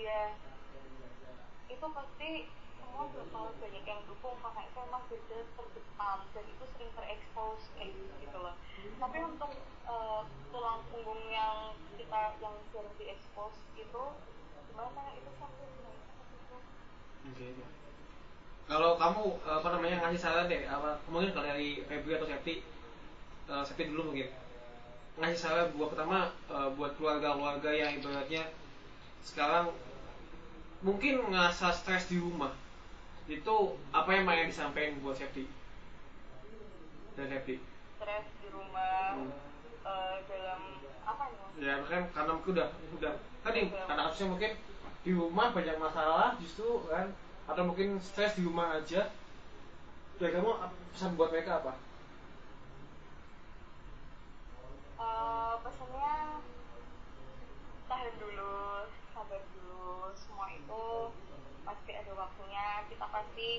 [0.00, 0.32] ya
[1.70, 2.30] itu pasti
[2.90, 7.94] semua bakal banyak yang dukung karena itu emang kerja terdepan dan itu sering terekspos kayak
[8.18, 8.54] gitu, loh.
[8.98, 9.52] Tapi untuk
[9.86, 14.02] eh, tulang punggung yang kita yang sering diekspos itu
[14.74, 15.02] gimana?
[15.14, 16.56] Itu itu
[17.30, 17.46] Oke.
[18.66, 22.66] Kalau kamu eh, apa namanya ngasih saran deh, apa mungkin kalau dari Febri atau Septi,
[23.46, 24.34] eh, Septi dulu mungkin.
[25.22, 28.50] Ngasih saran buat pertama eh, buat keluarga-keluarga yang ibaratnya
[29.22, 29.70] sekarang
[30.82, 32.50] mungkin ngerasa stres di rumah
[33.30, 33.56] itu
[33.94, 35.46] apa yang pengen disampaikan buat Septi
[37.14, 37.62] dan Septi
[37.96, 39.30] stres di rumah Hmm.
[39.86, 40.60] eh, dalam
[41.06, 42.68] apa mas ya kan karena mungkin udah
[42.98, 44.52] udah tadi karena kasusnya mungkin
[45.00, 47.08] di rumah banyak masalah justru kan?
[47.48, 49.08] Atau mungkin stres di rumah aja.
[50.20, 50.52] Dari kamu
[50.92, 51.72] pesan buat mereka apa?
[55.00, 56.14] Eh, pesannya
[57.88, 58.52] tahan dulu
[59.16, 60.84] sabar dulu semua itu
[61.64, 62.84] pasti ada waktunya.
[62.88, 63.50] Kita pasti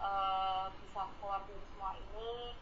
[0.00, 2.56] eh, bisa keluar dari semua ini.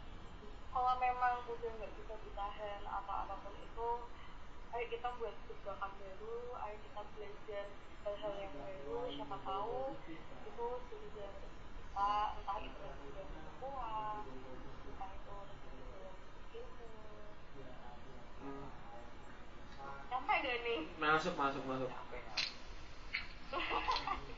[0.69, 3.89] Kalau memang udah nggak bisa ditahan atau apa pun itu
[4.69, 7.67] ayo kita buat gebrakan baru ayo kita belajar
[8.05, 9.97] hal-hal yang baru siapa tahu
[10.45, 12.87] itu sudah kita entah itu
[13.17, 14.25] dalam uang
[14.93, 15.37] entah itu
[16.53, 16.63] rezeki
[17.65, 17.97] dalam
[18.45, 18.69] ilmu.
[20.09, 20.81] Sampai gak nih?
[21.01, 21.91] Masuk, masuk, masuk.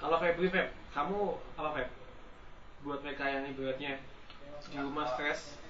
[0.00, 1.88] Kalau Febri, Feb, kamu apa Feb?
[2.88, 4.00] Buat mereka yang ibaratnya
[4.72, 5.60] di rumah stres,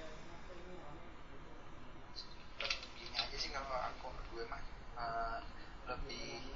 [2.95, 4.63] gini aja sih kalau aku gue mah
[4.95, 5.39] eh,
[5.91, 6.47] lebih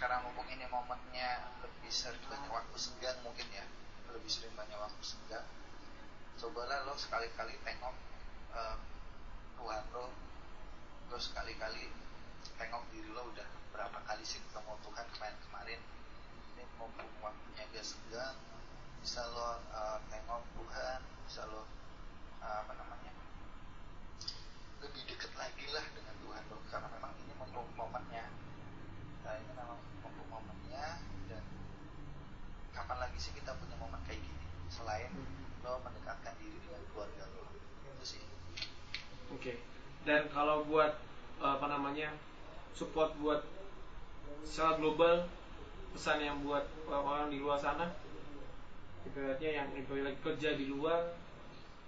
[0.00, 3.68] karena mumpung ini momennya lebih sering banyak waktu senggang mungkin ya.
[4.16, 5.44] Lebih sering banyak waktu senggang.
[6.40, 7.92] Cobalah lo sekali-kali tengok
[8.56, 8.76] eh,
[9.60, 10.08] Tuhan lo.
[11.12, 11.92] Lo sekali-kali
[12.56, 15.99] tengok diri lo udah berapa kali sih ketemu Tuhan kemarin-kemarin
[16.60, 18.36] ini mumpung waktunya gak senggang
[19.00, 21.64] bisa lo eh, tengok Tuhan bisa lo
[22.44, 23.12] eh, apa namanya
[24.84, 26.60] lebih dekat lagi lah dengan Tuhan lo.
[26.68, 28.28] Karena memang ini mumpung momennya
[29.24, 31.00] nah, ini memang mumpung momennya
[31.32, 31.44] dan
[32.76, 34.44] kapan lagi sih kita punya momen kayak gini?
[34.68, 35.08] Selain
[35.64, 37.48] lo mendekatkan diri dengan keluarga lo.
[37.88, 38.22] Itu sih.
[39.32, 39.64] Oke.
[40.04, 41.00] Dan kalau buat
[41.40, 42.12] apa namanya
[42.76, 43.48] support buat
[44.44, 45.24] secara global
[45.94, 47.90] pesan yang buat orang-orang di luar sana,
[49.06, 51.14] ibaratnya yang lagi kerja di luar,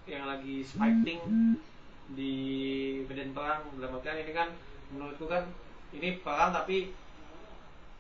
[0.09, 1.21] yang lagi fighting
[2.13, 2.35] di
[3.07, 3.63] medan perang.
[3.79, 4.49] Dalam artian ini kan
[4.93, 5.47] menurutku kan
[5.95, 6.93] ini perang tapi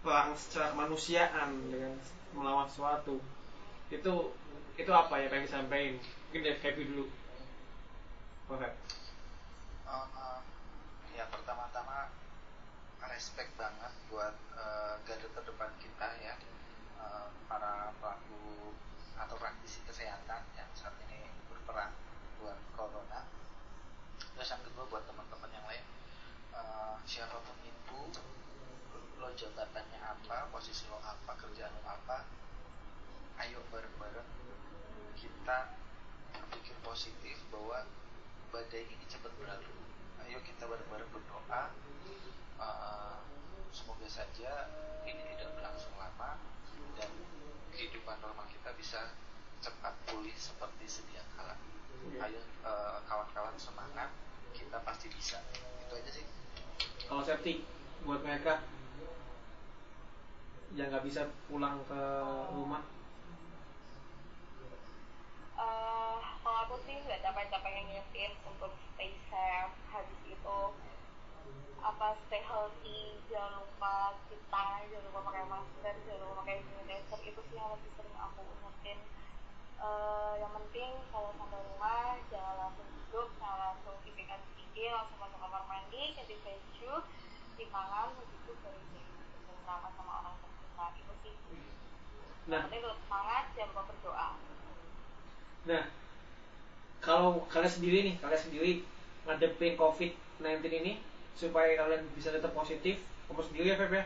[0.03, 1.95] perang secara kemanusiaan dengan
[2.35, 3.23] melawan sesuatu.
[3.93, 4.35] Itu
[4.75, 6.01] itu apa ya pengen disampaikan?
[6.01, 7.07] Mungkin dari Happy dulu.
[8.51, 8.69] Oke.
[8.69, 8.77] Eh,
[9.93, 10.39] eh,
[11.17, 12.09] ya pertama-tama
[13.13, 16.35] respect banget buat eh, garda terdepan kita ya.
[16.97, 18.73] Eh, para pelaku
[19.21, 21.93] atau praktisi kesehatan yang saat ini berperang
[22.41, 23.29] buat corona.
[24.17, 25.85] Terus yang kedua buat teman-teman yang lain.
[26.57, 28.01] Eh, siapa pun itu
[29.21, 32.27] lo jabatannya apa posisi lo apa kerjaan lo apa
[33.39, 34.31] ayo bareng-bareng
[35.15, 35.71] kita
[36.35, 37.87] berpikir positif bahwa
[38.51, 39.71] badai ini cepat berlalu
[40.29, 41.62] ayo kita bareng-bareng berdoa.
[42.62, 43.16] Eh,
[43.75, 44.70] semoga saja
[45.03, 46.39] ini tidak berlangsung lama
[46.95, 47.11] dan
[47.75, 49.11] kehidupan normal kita bisa
[49.62, 51.59] cepat pulih seperti sedia kala.
[52.23, 54.11] Ayo eh, kawan-kawan semangat
[54.55, 55.43] kita pasti bisa.
[55.83, 56.27] Itu aja sih.
[57.09, 57.66] Kalau safety
[58.07, 58.62] buat mereka
[60.73, 62.03] yang nggak bisa pulang ke
[62.55, 62.83] rumah?
[65.59, 68.73] Eh, kalau aku sih nggak capek-capek yang ngingetin untuk
[69.03, 70.59] stay safe habis itu
[71.83, 77.41] apa stay healthy jangan lupa kita jangan lupa pakai masker jangan lupa pakai sanitizer itu
[77.51, 78.99] sih yang lebih sering aku ingetin
[79.83, 85.43] Eh, yang penting kalau sampai rumah jangan langsung duduk jangan langsung tipikan gigi langsung masuk
[85.43, 89.07] kamar mandi ganti baju cuci tangan habis itu baru deh
[89.51, 90.87] bersama sama orang tercinta.
[90.95, 91.35] Itu sih.
[92.47, 92.63] Nah.
[92.63, 94.29] Yang penting tetap semangat jangan lupa berdoa.
[95.67, 95.85] Nah
[97.03, 98.73] kalau kalian sendiri nih kalian sendiri
[99.27, 101.03] ngadepin COVID-19 ini
[101.35, 104.05] supaya kalian bisa tetap positif kamu sendiri ya Feb ya?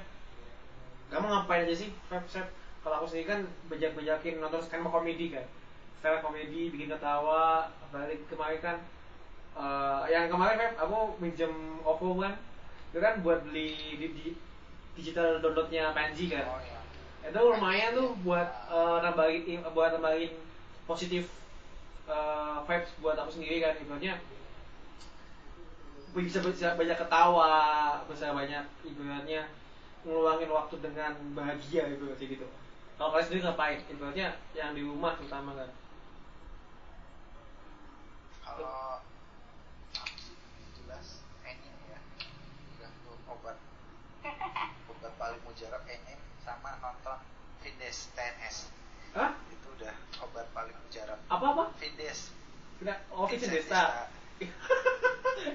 [1.13, 2.49] Kamu ngapain aja sih Feb Feb
[2.81, 5.45] kalau aku sendiri kan bejak-bejakin nonton stand komedi kan?
[6.01, 8.77] Stand komedi bikin ketawa apalagi kemarin kan
[9.61, 11.53] eh, yang kemarin Feb aku minjem
[11.85, 12.33] OVO kan?
[12.95, 14.39] Itu kan buat beli di, di-
[14.97, 16.49] digital downloadnya Panji kan?
[16.49, 16.77] Oh ya
[17.27, 20.33] itu lumayan tuh buat eh, nambahin buat nambahin
[20.87, 21.27] positif
[22.07, 24.19] eh, vibes buat aku sendiri kan ibaratnya
[26.17, 29.51] bisa bisa banyak ketawa bisa banyak ibaratnya
[30.07, 32.47] ngeluangin waktu dengan bahagia ibaratnya gitu.
[32.97, 33.81] Kalau kalian sendiri ngapain?
[33.91, 35.71] Ibaratnya yang di rumah terutama kan?
[38.47, 39.03] Kalau
[40.79, 42.01] jelas enim ya.
[43.29, 43.59] Obat.
[44.95, 47.19] Obat paling mujarab enim sama nonton
[47.59, 48.71] Vindes TNS
[49.19, 49.35] Hah?
[49.77, 52.33] Udah obat paling mujarab apa apa Vindes
[52.77, 54.05] Tidak, oh Vincent Desta.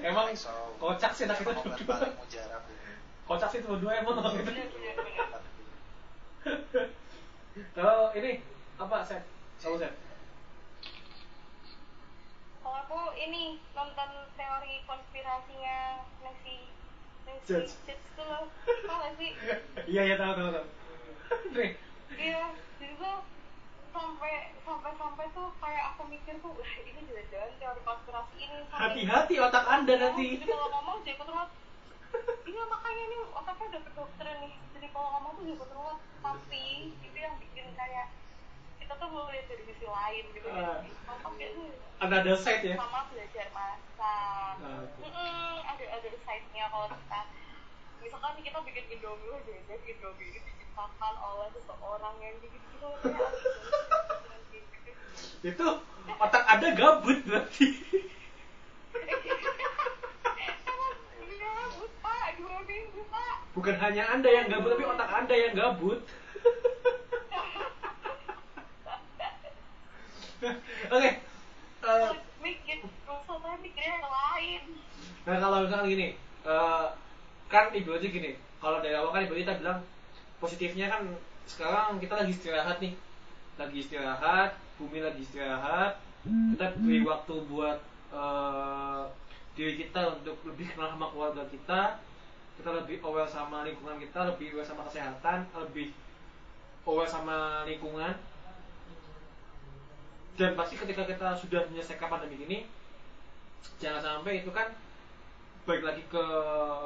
[0.08, 0.50] emang So,
[0.82, 1.86] kocak sih nak itu obat berdua.
[2.02, 2.62] paling mujarab
[3.22, 4.52] Kocak sih itu berdua emang itu.
[7.72, 8.42] Kalau ini
[8.74, 9.22] apa Seth?
[9.62, 9.94] Kamu Seth?
[12.62, 16.66] kalau aku ini nonton teori konspirasinya Nancy
[17.22, 17.72] Nancy Judge.
[17.86, 19.30] Judge tuh loh tau gak sih
[19.94, 20.66] Iya iya tahu tahu tahu.
[21.54, 21.70] Nih,
[22.18, 23.16] iya jadi tuh
[23.92, 24.32] sampai
[24.62, 29.64] sampai sampai tuh kayak aku mikir tuh wah ini jelas-jelas teori konspirasi ini hati-hati otak
[29.66, 30.26] anda nanti.
[30.34, 31.50] jadi kalau ngomong jadi ruwet
[32.50, 36.64] iya makanya ini otaknya udah kedokteran nih jadi kalau ngomong tuh jadi ruwet tapi
[36.98, 38.06] itu yang bikin kayak
[38.78, 40.80] kita tuh mau lihat dari sisi lain gitu Ah.
[41.06, 41.68] kan pakai tuh
[41.98, 45.00] ada ada side ya sama belajar masak Ah, oke.
[45.00, 47.20] Mm-mm, ada ada side-nya kalau kita
[48.02, 52.58] misalkan kita bikin indomie wah jangan indomie ini diciptakan oleh seseorang yang gitu
[54.52, 54.90] gitu
[55.42, 55.66] itu
[56.22, 57.66] otak anda gabut berarti.
[63.52, 66.00] Bukan hanya anda yang gabut tapi otak anda yang gabut.
[70.94, 71.10] Oke
[71.82, 72.10] eh,
[72.42, 72.78] mikir
[73.62, 74.62] mikirnya yang lain.
[75.22, 76.08] Nah kalau misalkan gini,
[76.46, 76.86] eh,
[77.52, 78.32] kan ibu aja gini,
[78.64, 79.84] kalau dari awal kan ibu kita bilang
[80.40, 81.04] positifnya kan
[81.44, 82.96] sekarang kita lagi istirahat nih,
[83.60, 87.78] lagi istirahat, bumi lagi istirahat, kita beri waktu buat
[88.16, 89.02] eh,
[89.52, 92.00] diri kita untuk lebih kenal sama keluarga kita,
[92.56, 95.92] kita lebih aware sama lingkungan kita, lebih aware sama kesehatan, lebih
[96.88, 98.16] aware sama lingkungan.
[100.40, 102.58] Dan pasti ketika kita sudah menyelesaikan pandemi ini,
[103.76, 104.72] jangan sampai itu kan
[105.62, 106.24] balik lagi ke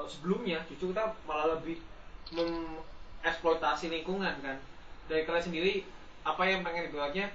[0.05, 1.81] sebelumnya justru kita malah lebih
[2.33, 4.57] mengeksploitasi lingkungan kan.
[5.07, 5.87] Dari kalian sendiri
[6.27, 7.31] apa yang pengen ibaratnya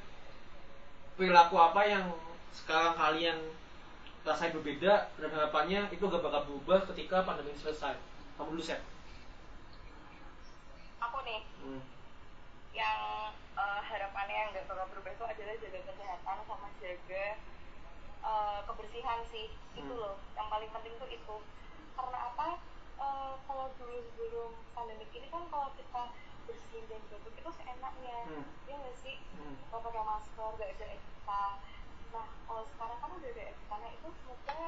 [1.15, 2.05] perilaku apa yang
[2.51, 3.37] sekarang kalian
[4.21, 7.97] rasain berbeda dan harapannya itu gak bakal berubah ketika pandemi selesai?
[8.37, 8.81] Kamu dulu set
[11.01, 11.41] aku nih.
[11.65, 11.81] Hmm.
[12.71, 13.01] yang
[13.35, 17.25] eh, harapannya yang nggak bakal berubah itu adalah jaga kesehatan sama jaga
[18.21, 20.01] eh, kebersihan sih itu Hmm.
[20.01, 21.35] loh yang paling penting tuh itu
[21.93, 22.49] karena apa
[23.01, 26.13] Eh, kalau dulu sebelum pandemi ini kan kalau kita
[26.45, 28.45] bersihin dan batuk itu seenaknya Hmm.
[28.69, 29.57] ya nggak sih Hmm.
[29.73, 31.43] kalau pakai masker nggak ada etika
[32.13, 34.59] nah kalau sekarang kan udah ada etikanya itu semoga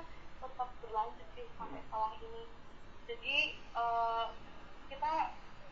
[0.41, 1.85] tetap berlanjut sih sampai Hmm.
[1.85, 2.43] setelah ini
[3.05, 4.25] jadi eh,
[4.89, 5.11] kita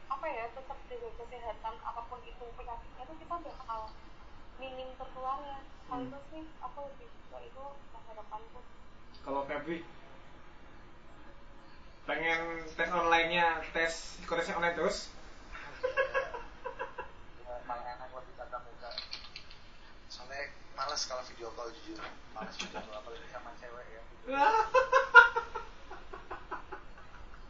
[0.05, 3.81] apa ya tetap jaga kesehatan apa pun itu penyakitnya itu kita bakal
[4.61, 5.57] minim tertularnya.
[5.89, 6.07] Kalau Hmm.
[6.07, 7.63] itu sih aku lebih suka itu
[8.07, 8.59] harapanku
[9.21, 9.81] kalau Febri?
[12.05, 12.41] Pengen
[12.73, 13.93] tes online-nya tes
[14.23, 14.97] tesnya online terus?
[17.41, 18.89] Ya, paling enak lebih tatap muka.
[20.07, 22.01] Soalnya males kalau video call jujur.
[22.33, 24.01] Males video call apalagi sama cewek ya.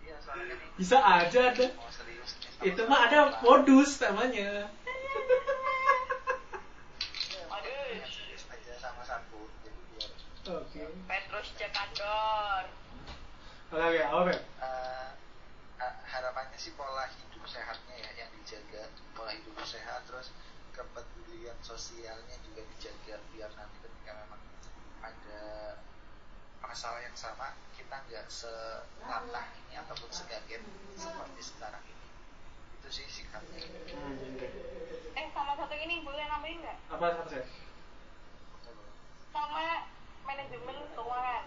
[0.01, 1.65] Iya soalnya kan ini bisa aja ada.
[1.71, 2.11] Sama
[2.61, 4.69] itu mah ada modus namanya
[7.49, 7.79] Aduh.
[7.89, 9.81] Pengen serius aja sama satu jadi
[11.07, 12.65] Petrus Jakandor
[13.71, 14.41] oke oke apa Feb?
[14.59, 15.09] eh,
[15.79, 20.35] ha- harapannya sih pola hidup sehatnya ya yang dijaga pola hidup sehat terus
[20.75, 24.41] kepedulian sosialnya juga dijaga biar nanti ketika memang
[24.99, 25.43] ada
[26.59, 30.61] masalah yang sama kita nggak selatah ini ataupun segaget
[30.95, 32.07] seperti sekarang ini.
[32.79, 33.59] Itu sih sikapnya.
[33.91, 34.37] Hmm,
[35.15, 36.77] eh sama satu ini boleh nambahin nggak?
[36.91, 37.43] Apa apa saya
[39.31, 39.65] sama
[40.25, 41.43] manajemen keuangan.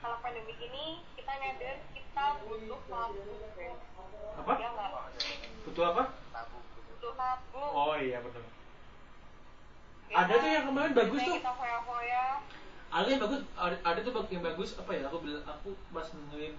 [0.00, 0.84] Kalau pandemi ini
[1.14, 3.30] kita nyadar kita butuh nabung
[4.40, 4.52] Apa?
[4.56, 4.70] ya
[5.68, 6.04] butuh apa?
[6.88, 8.44] Butuh nabung oh iya benar
[10.10, 10.56] Ya ada tuh kan?
[10.58, 11.36] yang kemarin bagus tuh.
[11.38, 12.24] kita foya-foya.
[12.90, 14.70] Ada yang bagus ada, ada tuh yang bagus.
[14.74, 15.02] Apa ya?
[15.06, 16.54] Aku bilang aku pas dengerin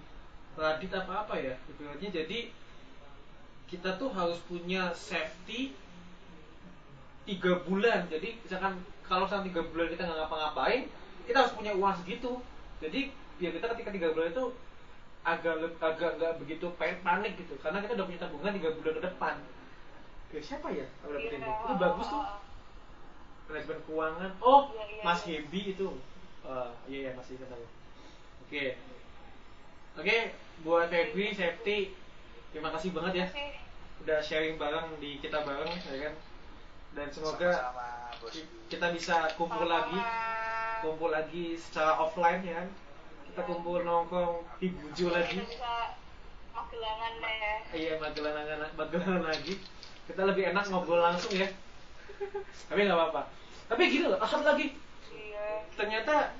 [0.56, 2.08] Radit apa apa ya ibaratnya.
[2.12, 2.48] Jadi
[3.68, 5.76] kita tuh harus punya safety
[7.28, 8.08] tiga bulan.
[8.08, 10.82] Jadi misalkan kalau selama tiga bulan kita nggak ngapa-ngapain
[11.22, 12.32] kita harus punya uang segitu.
[12.82, 13.00] Jadi
[13.38, 14.44] biar kita ketika tiga bulan itu
[15.22, 17.54] agak agak nggak begitu pa- panik gitu.
[17.62, 19.34] Karena kita udah punya tabungan tiga bulan ke depan.
[20.32, 21.52] Ya, siapa ya aku dapetin Iya.
[21.60, 22.24] itu bagus tuh.
[23.52, 24.30] Manajemen keuangan.
[24.40, 25.44] Oh Iya, iya, Mas iya.
[25.44, 25.88] Hebi itu.
[26.42, 27.66] Eh, iya iya masih ingat aku
[28.48, 28.64] oke.
[29.94, 30.16] Oke
[30.62, 31.94] buat Febri safety
[32.50, 33.26] terima kasih banget ya.
[34.02, 36.14] Udah sharing bareng di kita bareng ya kan
[36.92, 37.88] dan semoga sama
[38.20, 38.30] bos.
[38.30, 39.96] ki- kita bisa kumpul lagi
[40.80, 42.68] kumpul lagi secara offline ya kan.
[43.26, 43.48] Kita Iya.
[43.48, 45.38] kumpul nongkrong di bujo lagi.
[45.40, 45.96] bisa
[46.52, 47.54] magelangan ya.
[47.72, 49.54] Iya magelangan magelangan lagi.
[50.04, 51.48] Kita lebih enak ngobrol langsung ya.
[52.68, 53.22] Tapi nggak apa-apa.
[53.66, 54.76] Tapi gini loh akad lagi.
[55.08, 55.64] Iya.
[55.72, 56.36] Ternyata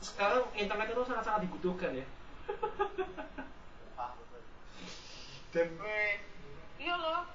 [0.00, 2.06] sekarang internet itu sangat-sangat dibutuhkan ya.
[5.50, 5.66] Dan
[6.78, 7.26] iya loh.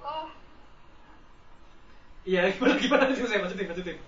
[0.00, 0.26] Oh
[2.28, 3.04] iya gimana gimana?
[3.16, 3.98] Sih saya maksudin maksudin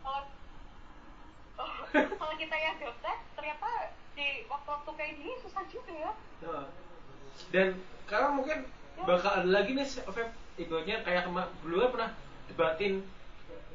[0.00, 0.22] kalau
[1.60, 3.68] oh, kalau kita yang gaptek ternyata
[4.18, 6.12] di waktu-waktu kayak gini susah juga ya.
[6.42, 6.66] Nah,
[7.54, 7.68] dan
[8.06, 8.58] sekarang mungkin
[9.06, 10.28] bakal ada lagi nih Feb.
[10.60, 12.10] Ibaratnya kayak kema dulu kan pernah
[12.52, 12.92] debatin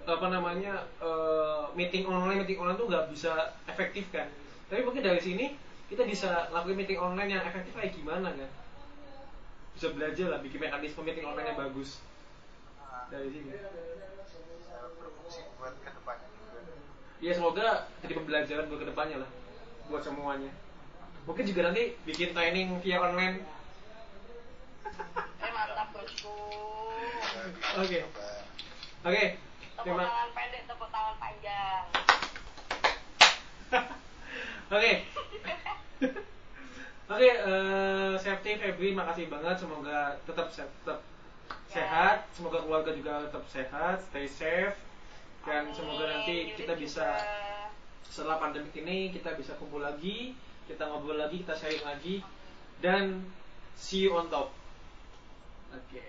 [0.06, 4.30] apa namanya eh, meeting online meeting online tuh nggak bisa efektif kan.
[4.70, 5.58] Tapi mungkin dari sini
[5.90, 8.50] kita bisa lakuin meeting online yang efektif kayak gimana kan?
[9.74, 12.06] Bisa belajar lah bikin mekanisme meeting online yang bagus
[13.12, 13.52] dari sini.
[14.76, 16.60] berfungsi buat ke depannya juga
[17.24, 17.68] Ya semoga
[18.04, 19.30] jadi pembelajaran buat ke depannya lah,
[19.88, 20.52] buat semuanya.
[21.26, 23.42] Mungkin juga nanti bikin training via online.
[25.42, 26.36] Eh mantap bosku.
[27.82, 27.98] Oke.
[28.06, 28.28] dicoba.
[29.06, 30.04] Oke, Tepuk terima.
[30.06, 31.84] tangan pendek, tepuk tangan panjang.
[34.76, 34.92] Oke.
[37.14, 39.56] Oke, eh, Safety Febri, makasih banget.
[39.62, 41.15] Semoga tetap tetap.
[41.76, 42.18] Sehat.
[42.32, 44.80] Semoga keluarga juga tetap sehat, stay safe.
[45.44, 45.76] Dan Amin.
[45.76, 47.20] semoga nanti kita bisa
[48.08, 50.34] setelah pandemi ini kita bisa kumpul lagi,
[50.66, 52.24] kita ngobrol lagi, kita sharing lagi,
[52.80, 53.28] dan
[53.76, 54.56] see you on top.
[55.76, 56.02] Oke.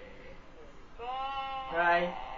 [0.97, 1.75] Bye.
[1.75, 2.36] Bye.